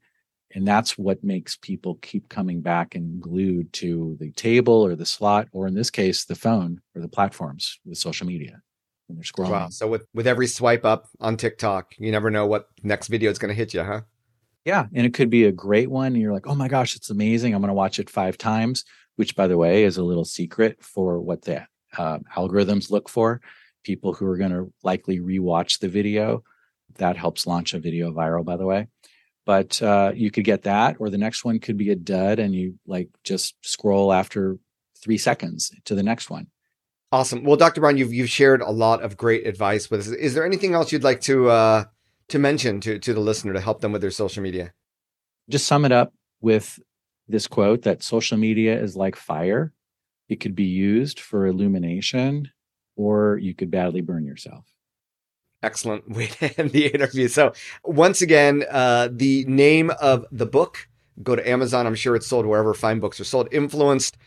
And 0.56 0.68
that's 0.68 0.98
what 1.00 1.24
makes 1.24 1.58
people 1.58 1.96
keep 1.96 2.30
coming 2.30 2.62
back 2.62 2.94
and 2.94 3.20
glued 3.20 3.74
to 3.74 4.16
the 4.20 4.32
table 4.32 4.86
or 4.86 4.96
the 4.96 5.06
slot 5.06 5.48
or 5.52 5.66
in 5.66 5.74
this 5.74 5.90
case 5.90 6.26
the 6.26 6.36
phone 6.36 6.80
or 6.96 7.02
the 7.02 7.08
platforms 7.08 7.80
with 7.86 7.98
social 7.98 8.28
media 8.28 8.62
when 9.08 9.18
they're 9.18 9.24
scrolling. 9.24 9.52
Wow. 9.52 9.70
So 9.70 9.88
with 9.88 10.06
with 10.14 10.28
every 10.28 10.46
swipe 10.46 10.86
up 10.86 11.08
on 11.20 11.38
tiktok 11.38 11.96
you 11.98 12.12
never 12.12 12.30
know 12.30 12.46
what 12.46 12.68
next 12.84 13.08
video 13.08 13.32
is 13.32 13.40
going 13.40 13.50
to 13.50 13.56
hit 13.56 13.74
you 13.74 13.84
huh? 13.84 14.02
Yeah. 14.64 14.86
And 14.94 15.08
it 15.08 15.14
could 15.16 15.32
be 15.32 15.46
a 15.46 15.52
great 15.52 15.90
one 15.90 16.14
and 16.14 16.22
you're 16.22 16.34
like 16.34 16.46
oh 16.46 16.56
my 16.56 16.68
gosh 16.68 16.96
it's 16.96 17.10
amazing. 17.10 17.56
I'm 17.56 17.62
going 17.62 17.70
to 17.70 17.74
watch 17.74 17.98
it 17.98 18.10
five 18.10 18.38
times 18.38 18.86
which, 19.16 19.36
by 19.36 19.48
the 19.48 19.58
way, 19.58 19.84
is 19.84 19.98
a 19.98 20.04
little 20.04 20.26
secret 20.26 20.84
for 20.84 21.20
what 21.20 21.44
the 21.44 21.66
uh, 21.98 22.20
algorithms 22.36 22.92
look 22.92 23.10
for. 23.10 23.42
People 23.84 24.14
who 24.14 24.26
are 24.26 24.38
going 24.38 24.52
to 24.52 24.72
likely 24.84 25.20
rewatch 25.20 25.80
the 25.80 25.90
video. 25.90 26.44
That 26.96 27.18
helps 27.18 27.48
launch 27.48 27.74
a 27.74 27.80
video 27.80 28.12
viral, 28.12 28.46
by 28.46 28.58
the 28.58 28.66
way. 28.66 28.88
But 29.46 29.82
uh, 29.82 30.12
you 30.16 30.32
could 30.32 30.46
get 30.46 30.64
that, 30.64 30.98
or 31.00 31.10
the 31.10 31.18
next 31.18 31.44
one 31.44 31.60
could 31.60 31.78
be 31.78 31.90
a 31.90 31.96
dud, 31.96 32.40
and 32.40 32.56
you 32.56 32.80
like 32.88 33.10
just 33.24 33.56
scroll 33.62 34.14
after 34.14 34.58
three 35.02 35.18
seconds 35.18 35.72
to 35.86 35.96
the 35.96 36.04
next 36.04 36.30
one. 36.30 36.48
Awesome. 37.12 37.44
Well, 37.44 37.58
Dr. 37.58 37.82
Brown, 37.82 37.98
you've 37.98 38.14
you've 38.14 38.30
shared 38.30 38.62
a 38.62 38.72
lot 38.72 39.04
of 39.04 39.18
great 39.18 39.46
advice 39.46 39.92
with 39.92 40.00
us. 40.00 40.08
Is 40.08 40.34
there 40.34 40.46
anything 40.46 40.74
else 40.74 40.92
you'd 40.92 41.04
like 41.04 41.22
to 41.22 41.50
uh, 41.50 41.84
to 42.30 42.40
mention 42.40 42.80
to 42.82 42.98
to 43.00 43.14
the 43.14 43.20
listener 43.20 43.54
to 43.54 43.62
help 43.62 43.82
them 43.82 43.92
with 43.92 44.02
their 44.02 44.12
social 44.12 44.42
media? 44.42 44.74
Just 45.50 45.68
sum 45.68 45.84
it 45.86 45.92
up 45.92 46.14
with 46.42 46.80
this 47.28 47.48
quote 47.48 47.84
that 47.84 48.04
social 48.04 48.38
media 48.38 48.80
is 48.80 48.96
like 48.96 49.16
fire. 49.16 49.74
It 50.30 50.38
could 50.38 50.56
be 50.56 50.64
used 50.66 51.20
for 51.20 51.46
illumination 51.46 52.50
or 52.96 53.38
you 53.38 53.54
could 53.54 53.72
badly 53.72 54.02
burn 54.02 54.26
yourself. 54.26 54.66
Excellent 55.62 56.10
way 56.10 56.28
to 56.28 56.60
end 56.60 56.72
the 56.72 56.88
interview. 56.88 57.28
So, 57.28 57.54
once 57.84 58.22
again, 58.22 58.64
uh, 58.70 59.10
the 59.12 59.46
name 59.46 59.92
of 60.02 60.26
the 60.32 60.46
book, 60.46 60.88
go 61.22 61.36
to 61.36 61.50
Amazon. 61.50 61.88
I'm 61.88 61.96
sure 61.96 62.16
it's 62.16 62.28
sold 62.28 62.46
wherever 62.46 62.74
fine 62.74 63.00
books 63.00 63.20
are 63.20 63.26
sold. 63.26 63.48
Influenced, 63.52 64.18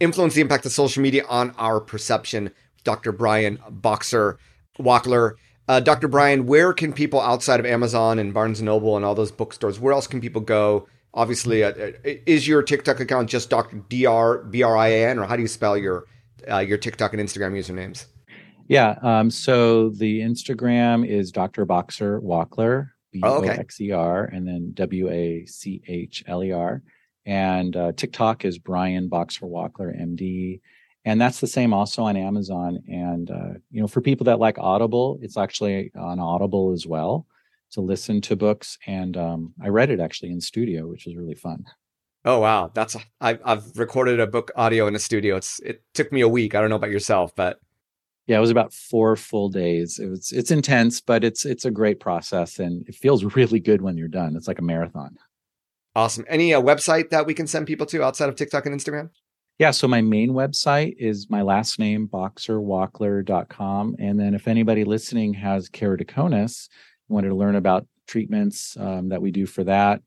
Influence 0.00 0.34
the 0.34 0.40
Impact 0.40 0.66
of 0.66 0.72
Social 0.72 1.02
Media 1.02 1.24
on 1.28 1.54
Our 1.58 1.80
Perception. 1.80 2.50
Dr. 2.84 3.12
Brian 3.12 3.58
Boxer 3.70 4.38
Wachler. 4.78 5.32
uh, 5.66 5.80
Dr. 5.80 6.06
Brian, 6.08 6.46
where 6.46 6.72
can 6.74 6.92
people 6.92 7.20
outside 7.20 7.58
of 7.58 7.66
Amazon 7.66 8.18
and 8.18 8.34
Barnes 8.34 8.60
and 8.60 8.66
Noble 8.66 8.96
and 8.96 9.04
all 9.04 9.14
those 9.14 9.32
bookstores, 9.32 9.80
where 9.80 9.94
else 9.94 10.06
can 10.06 10.20
people 10.20 10.42
go? 10.42 10.86
Obviously, 11.14 11.62
uh, 11.62 11.70
uh 11.70 11.92
is 12.04 12.46
your 12.46 12.62
TikTok 12.62 13.00
account 13.00 13.30
just 13.30 13.48
Dr. 13.48 13.76
Dr. 13.76 14.42
B 14.48 14.62
R 14.62 14.76
I 14.76 14.88
A 14.88 15.08
N, 15.08 15.18
or 15.18 15.26
how 15.26 15.36
do 15.36 15.42
you 15.42 15.48
spell 15.48 15.78
your 15.78 16.04
uh, 16.50 16.58
your 16.58 16.76
TikTok 16.76 17.14
and 17.14 17.22
Instagram 17.22 17.52
usernames? 17.52 18.06
Yeah. 18.68 18.98
Um, 19.02 19.30
so 19.30 19.90
the 19.90 20.20
Instagram 20.20 21.06
is 21.06 21.30
Dr. 21.30 21.64
Boxer 21.64 22.20
Wachler, 22.20 22.90
B 23.12 23.20
O 23.22 23.42
X 23.42 23.80
E 23.80 23.92
R, 23.92 24.24
and 24.24 24.46
then 24.46 24.72
W 24.74 25.08
A 25.08 25.46
C 25.46 25.82
H 25.86 26.24
L 26.26 26.42
E 26.42 26.52
R. 26.52 26.82
And 27.26 27.76
uh, 27.76 27.92
TikTok 27.92 28.44
is 28.44 28.58
Brian 28.58 29.08
Boxer 29.08 29.46
Wachler, 29.46 29.98
MD. 29.98 30.60
And 31.06 31.20
that's 31.20 31.40
the 31.40 31.46
same 31.46 31.72
also 31.72 32.04
on 32.04 32.16
Amazon. 32.16 32.82
And, 32.88 33.30
uh, 33.30 33.58
you 33.70 33.80
know, 33.80 33.86
for 33.86 34.00
people 34.00 34.24
that 34.24 34.38
like 34.38 34.58
Audible, 34.58 35.18
it's 35.22 35.36
actually 35.36 35.90
on 35.94 36.18
Audible 36.18 36.72
as 36.72 36.86
well 36.86 37.26
to 37.74 37.80
listen 37.80 38.20
to 38.22 38.36
books. 38.36 38.78
And 38.86 39.16
um, 39.16 39.54
I 39.62 39.68
read 39.68 39.90
it 39.90 40.00
actually 40.00 40.30
in 40.30 40.40
studio, 40.40 40.86
which 40.86 41.06
was 41.06 41.16
really 41.16 41.34
fun. 41.34 41.64
Oh 42.24 42.40
wow, 42.40 42.70
that's 42.72 42.96
I, 43.20 43.38
I've 43.44 43.76
recorded 43.76 44.18
a 44.18 44.26
book 44.26 44.50
audio 44.56 44.86
in 44.86 44.94
a 44.94 44.98
studio. 44.98 45.36
It's 45.36 45.60
it 45.60 45.82
took 45.92 46.10
me 46.10 46.22
a 46.22 46.28
week. 46.28 46.54
I 46.54 46.60
don't 46.60 46.70
know 46.70 46.76
about 46.76 46.90
yourself, 46.90 47.34
but 47.36 47.58
yeah, 48.26 48.38
it 48.38 48.40
was 48.40 48.50
about 48.50 48.72
four 48.72 49.14
full 49.16 49.50
days. 49.50 49.98
It 49.98 50.06
was 50.06 50.32
it's 50.32 50.50
intense, 50.50 51.02
but 51.02 51.22
it's 51.22 51.44
it's 51.44 51.66
a 51.66 51.70
great 51.70 52.00
process, 52.00 52.58
and 52.58 52.88
it 52.88 52.94
feels 52.94 53.24
really 53.36 53.60
good 53.60 53.82
when 53.82 53.98
you're 53.98 54.08
done. 54.08 54.36
It's 54.36 54.48
like 54.48 54.58
a 54.58 54.62
marathon. 54.62 55.16
Awesome. 55.94 56.24
Any 56.28 56.54
uh, 56.54 56.62
website 56.62 57.10
that 57.10 57.26
we 57.26 57.34
can 57.34 57.46
send 57.46 57.66
people 57.66 57.86
to 57.86 58.02
outside 58.02 58.28
of 58.28 58.36
TikTok 58.36 58.64
and 58.66 58.74
Instagram? 58.74 59.10
Yeah, 59.58 59.70
so 59.70 59.86
my 59.86 60.00
main 60.00 60.30
website 60.30 60.96
is 60.98 61.30
my 61.30 61.42
last 61.42 61.78
name, 61.78 62.08
boxerwachler.com. 62.08 63.96
And 64.00 64.18
then 64.18 64.34
if 64.34 64.48
anybody 64.48 64.82
listening 64.82 65.34
has 65.34 65.68
keratoconus, 65.68 66.68
wanted 67.08 67.28
to 67.28 67.34
learn 67.34 67.56
about 67.56 67.86
treatments 68.06 68.76
um, 68.78 69.08
that 69.08 69.22
we 69.22 69.30
do 69.30 69.46
for 69.46 69.64
that, 69.64 70.02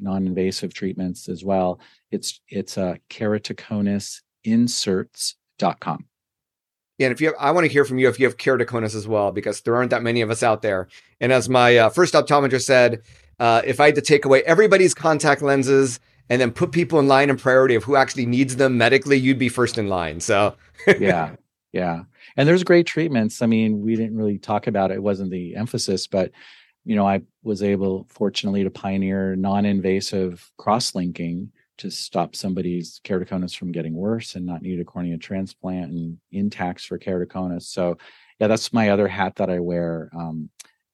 non-invasive 0.00 0.72
treatments 0.72 1.28
as 1.28 1.44
well. 1.44 1.80
It's 2.10 2.40
it's 2.48 2.78
uh, 2.78 2.96
keratoconusinserts.com. 3.08 6.04
Yeah, 6.98 7.06
and 7.06 7.12
if 7.14 7.20
you 7.22 7.28
have, 7.28 7.36
I 7.40 7.52
want 7.52 7.66
to 7.66 7.72
hear 7.72 7.86
from 7.86 7.98
you 7.98 8.08
if 8.08 8.20
you 8.20 8.26
have 8.26 8.36
keratoconus 8.36 8.94
as 8.94 9.08
well, 9.08 9.32
because 9.32 9.62
there 9.62 9.74
aren't 9.74 9.88
that 9.90 10.02
many 10.02 10.20
of 10.20 10.30
us 10.30 10.42
out 10.42 10.60
there. 10.60 10.86
And 11.18 11.32
as 11.32 11.48
my 11.48 11.78
uh, 11.78 11.88
first 11.88 12.12
optometrist 12.12 12.64
said, 12.64 13.00
uh, 13.38 13.62
if 13.64 13.80
I 13.80 13.86
had 13.86 13.94
to 13.94 14.02
take 14.02 14.26
away 14.26 14.42
everybody's 14.42 14.92
contact 14.92 15.40
lenses 15.40 15.98
and 16.28 16.42
then 16.42 16.50
put 16.50 16.72
people 16.72 16.98
in 16.98 17.08
line 17.08 17.30
in 17.30 17.38
priority 17.38 17.74
of 17.74 17.84
who 17.84 17.96
actually 17.96 18.26
needs 18.26 18.56
them 18.56 18.76
medically, 18.76 19.16
you'd 19.16 19.38
be 19.38 19.48
first 19.48 19.78
in 19.78 19.88
line. 19.88 20.20
So 20.20 20.56
yeah, 20.98 21.36
yeah. 21.72 22.02
And 22.36 22.48
there's 22.48 22.64
great 22.64 22.86
treatments. 22.86 23.42
I 23.42 23.46
mean, 23.46 23.80
we 23.80 23.96
didn't 23.96 24.16
really 24.16 24.38
talk 24.38 24.66
about 24.66 24.90
it; 24.90 24.94
it 24.94 25.02
wasn't 25.02 25.30
the 25.30 25.56
emphasis, 25.56 26.06
but 26.06 26.30
you 26.84 26.96
know, 26.96 27.06
I 27.06 27.20
was 27.42 27.62
able, 27.62 28.06
fortunately, 28.08 28.64
to 28.64 28.70
pioneer 28.70 29.36
non-invasive 29.36 30.50
cross-linking 30.56 31.52
to 31.76 31.90
stop 31.90 32.34
somebody's 32.34 33.00
keratoconus 33.04 33.54
from 33.54 33.70
getting 33.70 33.94
worse 33.94 34.34
and 34.34 34.46
not 34.46 34.62
need 34.62 34.80
a 34.80 34.84
cornea 34.84 35.18
transplant 35.18 35.92
and 35.92 36.18
Intacs 36.32 36.86
for 36.86 36.98
keratoconus. 36.98 37.64
So, 37.64 37.98
yeah, 38.38 38.46
that's 38.48 38.72
my 38.72 38.90
other 38.90 39.08
hat 39.08 39.36
that 39.36 39.50
I 39.50 39.60
wear. 39.60 40.10
Um, 40.16 40.48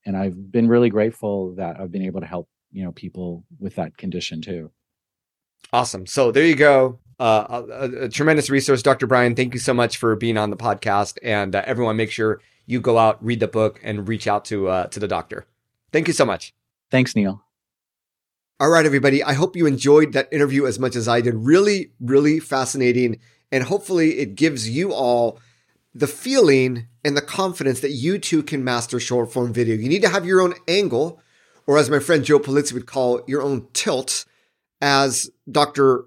and 0.05 0.17
I've 0.17 0.51
been 0.51 0.69
really 0.69 0.91
grateful 0.91 1.55
that 1.55 1.79
I've 1.79 1.93
been 1.93 2.05
able 2.05 2.21
to 2.21 2.27
help 2.27 2.49
you 2.73 2.85
know 2.85 2.93
people 2.93 3.45
with 3.59 3.75
that 3.77 3.97
condition 3.97 4.41
too. 4.41 4.71
Awesome. 5.73 6.07
So 6.07 6.31
there 6.31 6.45
you 6.45 6.55
go. 6.55 7.01
Uh, 7.19 7.63
a, 7.71 8.05
a, 8.05 8.09
tremendous 8.11 8.51
resource, 8.51 8.83
Dr. 8.83 9.07
Brian. 9.07 9.35
Thank 9.35 9.55
you 9.55 9.61
so 9.61 9.73
much 9.73 9.97
for 9.97 10.15
being 10.17 10.37
on 10.37 10.51
the 10.51 10.57
podcast, 10.57 11.17
and 11.23 11.55
uh, 11.55 11.63
everyone, 11.65 11.97
make 11.97 12.11
sure 12.11 12.43
you 12.67 12.79
go 12.79 12.99
out, 12.99 13.25
read 13.25 13.41
the 13.41 13.49
book, 13.49 13.81
and 13.83 14.07
reach 14.07 14.27
out 14.27 14.45
to 14.47 14.69
uh, 14.69 14.87
to 14.89 15.01
the 15.01 15.09
doctor. 15.09 15.47
Thank 15.93 16.09
you 16.09 16.13
so 16.13 16.27
much. 16.27 16.53
Thanks, 16.91 17.17
Neal. 17.17 17.43
All 18.61 18.69
right, 18.69 18.85
everybody. 18.85 19.23
I 19.23 19.33
hope 19.33 19.57
you 19.57 19.67
enjoyed 19.67 20.13
that 20.13 20.33
interview 20.33 20.67
as 20.67 20.79
much 20.79 20.95
as 20.95 21.09
I 21.09 21.23
did. 21.23 21.35
Really, 21.35 21.93
really 22.01 22.39
fascinating. 22.39 23.19
And 23.51 23.65
hopefully, 23.65 24.19
it 24.19 24.35
gives 24.35 24.69
you 24.69 24.93
all 24.93 25.39
the 25.95 26.07
feeling 26.07 26.87
and 27.03 27.17
the 27.17 27.23
confidence 27.23 27.81
that 27.81 27.93
you 27.93 28.19
too 28.19 28.43
can 28.43 28.63
master 28.63 29.01
short 29.01 29.33
form 29.33 29.53
video. 29.53 29.75
You 29.75 29.89
need 29.89 30.03
to 30.03 30.11
have 30.11 30.27
your 30.27 30.43
own 30.43 30.55
angle, 30.69 31.21
or 31.67 31.79
as 31.79 31.89
my 31.89 31.99
friend 31.99 32.25
Joe 32.25 32.39
Pulizzi 32.39 32.75
would 32.75 32.87
call 32.87 33.23
your 33.27 33.43
own 33.43 33.69
tilt, 33.73 34.27
as 34.83 35.31
Dr. 35.51 36.05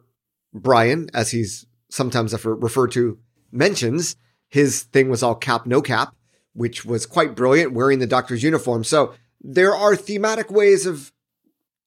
Brian, 0.54 1.10
as 1.14 1.32
he's 1.32 1.66
sometimes 1.90 2.34
referred 2.46 2.92
to, 2.92 3.20
mentions. 3.52 4.16
His 4.50 4.84
thing 4.84 5.10
was 5.10 5.22
all 5.22 5.36
cap, 5.36 5.66
no 5.66 5.82
cap, 5.82 6.16
which 6.54 6.86
was 6.86 7.06
quite 7.06 7.36
brilliant, 7.36 7.74
wearing 7.74 8.00
the 8.00 8.08
doctor's 8.08 8.44
uniform. 8.44 8.84
So 8.84 9.14
there 9.42 9.76
are 9.76 9.96
thematic 9.96 10.50
ways 10.52 10.86
of, 10.86 11.12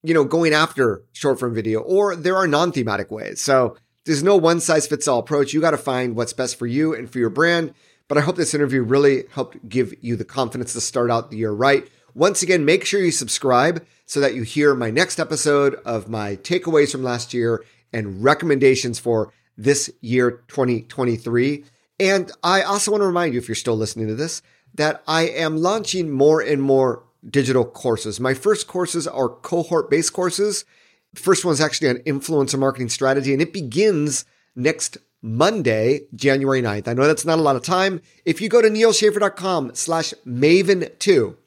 you 0.01 0.13
know, 0.13 0.23
going 0.23 0.53
after 0.53 1.03
short 1.11 1.39
form 1.39 1.53
video, 1.53 1.79
or 1.81 2.15
there 2.15 2.35
are 2.37 2.47
non 2.47 2.71
thematic 2.71 3.11
ways. 3.11 3.41
So 3.41 3.75
there's 4.05 4.23
no 4.23 4.35
one 4.35 4.59
size 4.59 4.87
fits 4.87 5.07
all 5.07 5.19
approach. 5.19 5.53
You 5.53 5.61
got 5.61 5.71
to 5.71 5.77
find 5.77 6.15
what's 6.15 6.33
best 6.33 6.57
for 6.57 6.67
you 6.67 6.93
and 6.93 7.09
for 7.09 7.19
your 7.19 7.29
brand. 7.29 7.73
But 8.07 8.17
I 8.17 8.21
hope 8.21 8.35
this 8.35 8.53
interview 8.53 8.83
really 8.83 9.23
helped 9.31 9.67
give 9.67 9.93
you 10.01 10.15
the 10.15 10.25
confidence 10.25 10.73
to 10.73 10.81
start 10.81 11.09
out 11.09 11.31
the 11.31 11.37
year 11.37 11.51
right. 11.51 11.87
Once 12.13 12.43
again, 12.43 12.65
make 12.65 12.85
sure 12.85 13.01
you 13.01 13.11
subscribe 13.11 13.83
so 14.05 14.19
that 14.19 14.35
you 14.35 14.43
hear 14.43 14.75
my 14.75 14.91
next 14.91 15.19
episode 15.19 15.75
of 15.85 16.09
my 16.09 16.35
takeaways 16.35 16.91
from 16.91 17.01
last 17.01 17.33
year 17.33 17.63
and 17.93 18.23
recommendations 18.23 18.99
for 18.99 19.31
this 19.57 19.89
year 20.01 20.43
2023. 20.47 21.63
And 21.99 22.31
I 22.43 22.63
also 22.63 22.91
want 22.91 23.01
to 23.01 23.07
remind 23.07 23.33
you, 23.33 23.39
if 23.39 23.47
you're 23.47 23.55
still 23.55 23.77
listening 23.77 24.07
to 24.07 24.15
this, 24.15 24.41
that 24.73 25.03
I 25.07 25.23
am 25.23 25.57
launching 25.57 26.11
more 26.11 26.41
and 26.41 26.61
more 26.61 27.03
digital 27.29 27.65
courses. 27.65 28.19
My 28.19 28.33
first 28.33 28.67
courses 28.67 29.07
are 29.07 29.29
cohort 29.29 29.89
based 29.89 30.13
courses. 30.13 30.65
The 31.13 31.21
first 31.21 31.45
one's 31.45 31.61
actually 31.61 31.89
on 31.89 31.97
influencer 31.97 32.57
marketing 32.57 32.89
strategy, 32.89 33.33
and 33.33 33.41
it 33.41 33.53
begins 33.53 34.25
next 34.55 34.97
Monday, 35.21 36.01
January 36.15 36.61
9th. 36.61 36.87
I 36.87 36.93
know 36.93 37.07
that's 37.07 37.25
not 37.25 37.39
a 37.39 37.41
lot 37.41 37.55
of 37.55 37.63
time. 37.63 38.01
If 38.25 38.41
you 38.41 38.49
go 38.49 38.61
to 38.61 38.69
nealschaffer.com 38.69 39.75
slash 39.75 40.13
maven2, 40.27 41.37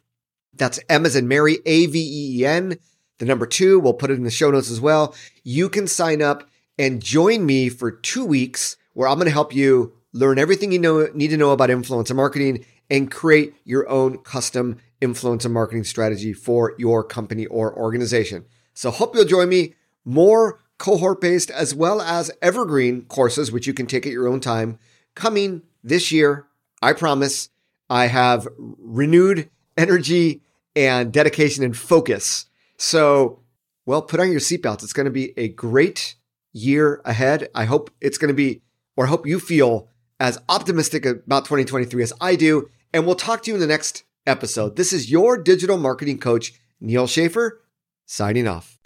that's 0.55 0.81
M 0.89 1.05
as 1.05 1.17
in 1.17 1.29
Mary, 1.29 1.59
A 1.67 1.87
V 1.87 1.99
E 1.99 2.41
E 2.41 2.47
N, 2.47 2.79
the 3.19 3.25
number 3.25 3.47
two, 3.47 3.79
we'll 3.79 3.95
put 3.95 4.11
it 4.11 4.19
in 4.19 4.25
the 4.25 4.31
show 4.31 4.51
notes 4.51 4.71
as 4.71 4.81
well. 4.81 5.15
You 5.43 5.69
can 5.69 5.87
sign 5.87 6.23
up 6.23 6.49
and 6.79 7.03
join 7.03 7.47
me 7.47 7.69
for 7.69 7.91
two 7.91 8.25
weeks 8.25 8.77
where 8.93 9.09
I'm 9.09 9.17
going 9.17 9.27
to 9.27 9.33
help 9.33 9.55
you 9.55 9.95
learn 10.13 10.39
everything 10.39 10.73
you 10.73 10.79
know, 10.79 11.09
need 11.15 11.29
to 11.29 11.37
know 11.37 11.51
about 11.51 11.71
influencer 11.71 12.15
marketing 12.15 12.65
and 12.91 13.11
create 13.11 13.55
your 13.65 13.89
own 13.89 14.19
custom 14.19 14.79
influencer 15.01 15.51
marketing 15.51 15.85
strategy 15.85 16.33
for 16.33 16.75
your 16.79 17.05
company 17.05 17.47
or 17.47 17.77
organization. 17.77 18.45
So 18.75 18.91
hope 18.91 19.15
you'll 19.15 19.25
join 19.25 19.49
me. 19.49 19.75
More 20.05 20.61
cohort 20.79 21.21
based 21.21 21.51
as 21.51 21.75
well 21.75 22.01
as 22.01 22.31
evergreen 22.41 23.03
courses, 23.03 23.51
which 23.51 23.67
you 23.67 23.75
can 23.75 23.87
take 23.87 24.07
at 24.07 24.13
your 24.13 24.29
own 24.29 24.41
time, 24.41 24.79
coming 25.15 25.63
this 25.83 26.13
year. 26.13 26.47
I 26.83 26.93
promise 26.93 27.49
I 27.89 28.07
have 28.07 28.47
renewed 28.59 29.51
energy 29.77 30.43
and 30.75 31.13
dedication 31.13 31.65
and 31.65 31.77
focus. 31.77 32.47
So, 32.79 33.41
well, 33.85 34.03
put 34.03 34.21
on 34.21 34.31
your 34.31 34.41
seatbelts. 34.41 34.83
It's 34.83 34.93
going 34.93 35.07
to 35.07 35.11
be 35.11 35.33
a 35.37 35.49
great 35.49 36.17
year 36.53 37.01
ahead. 37.05 37.49
I 37.55 37.65
hope 37.65 37.91
it's 38.01 38.19
going 38.19 38.29
to 38.29 38.35
be, 38.35 38.63
or 38.97 39.07
I 39.07 39.09
hope 39.09 39.27
you 39.27 39.41
feel 39.41 39.89
as 40.19 40.39
optimistic 40.49 41.05
about 41.05 41.45
2023 41.45 42.03
as 42.03 42.13
I 42.21 42.37
do. 42.37 42.69
And 42.93 43.07
we'll 43.07 43.15
talk 43.15 43.43
to 43.43 43.51
you 43.51 43.55
in 43.55 43.61
the 43.61 43.67
next 43.67 44.05
episode. 44.27 44.77
This 44.77 44.93
is 44.93 45.11
your 45.11 45.37
digital 45.37 45.77
marketing 45.77 46.19
coach, 46.19 46.55
Neal 46.81 47.07
Schaffer, 47.07 47.63
signing 48.07 48.49
off. 48.49 48.79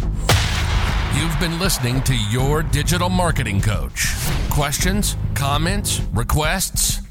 You've 1.17 1.39
been 1.41 1.59
listening 1.59 2.03
to 2.03 2.17
Your 2.31 2.63
Digital 2.63 3.09
Marketing 3.09 3.61
Coach. 3.61 4.15
Questions, 4.49 5.17
comments, 5.35 6.01
requests? 6.13 7.10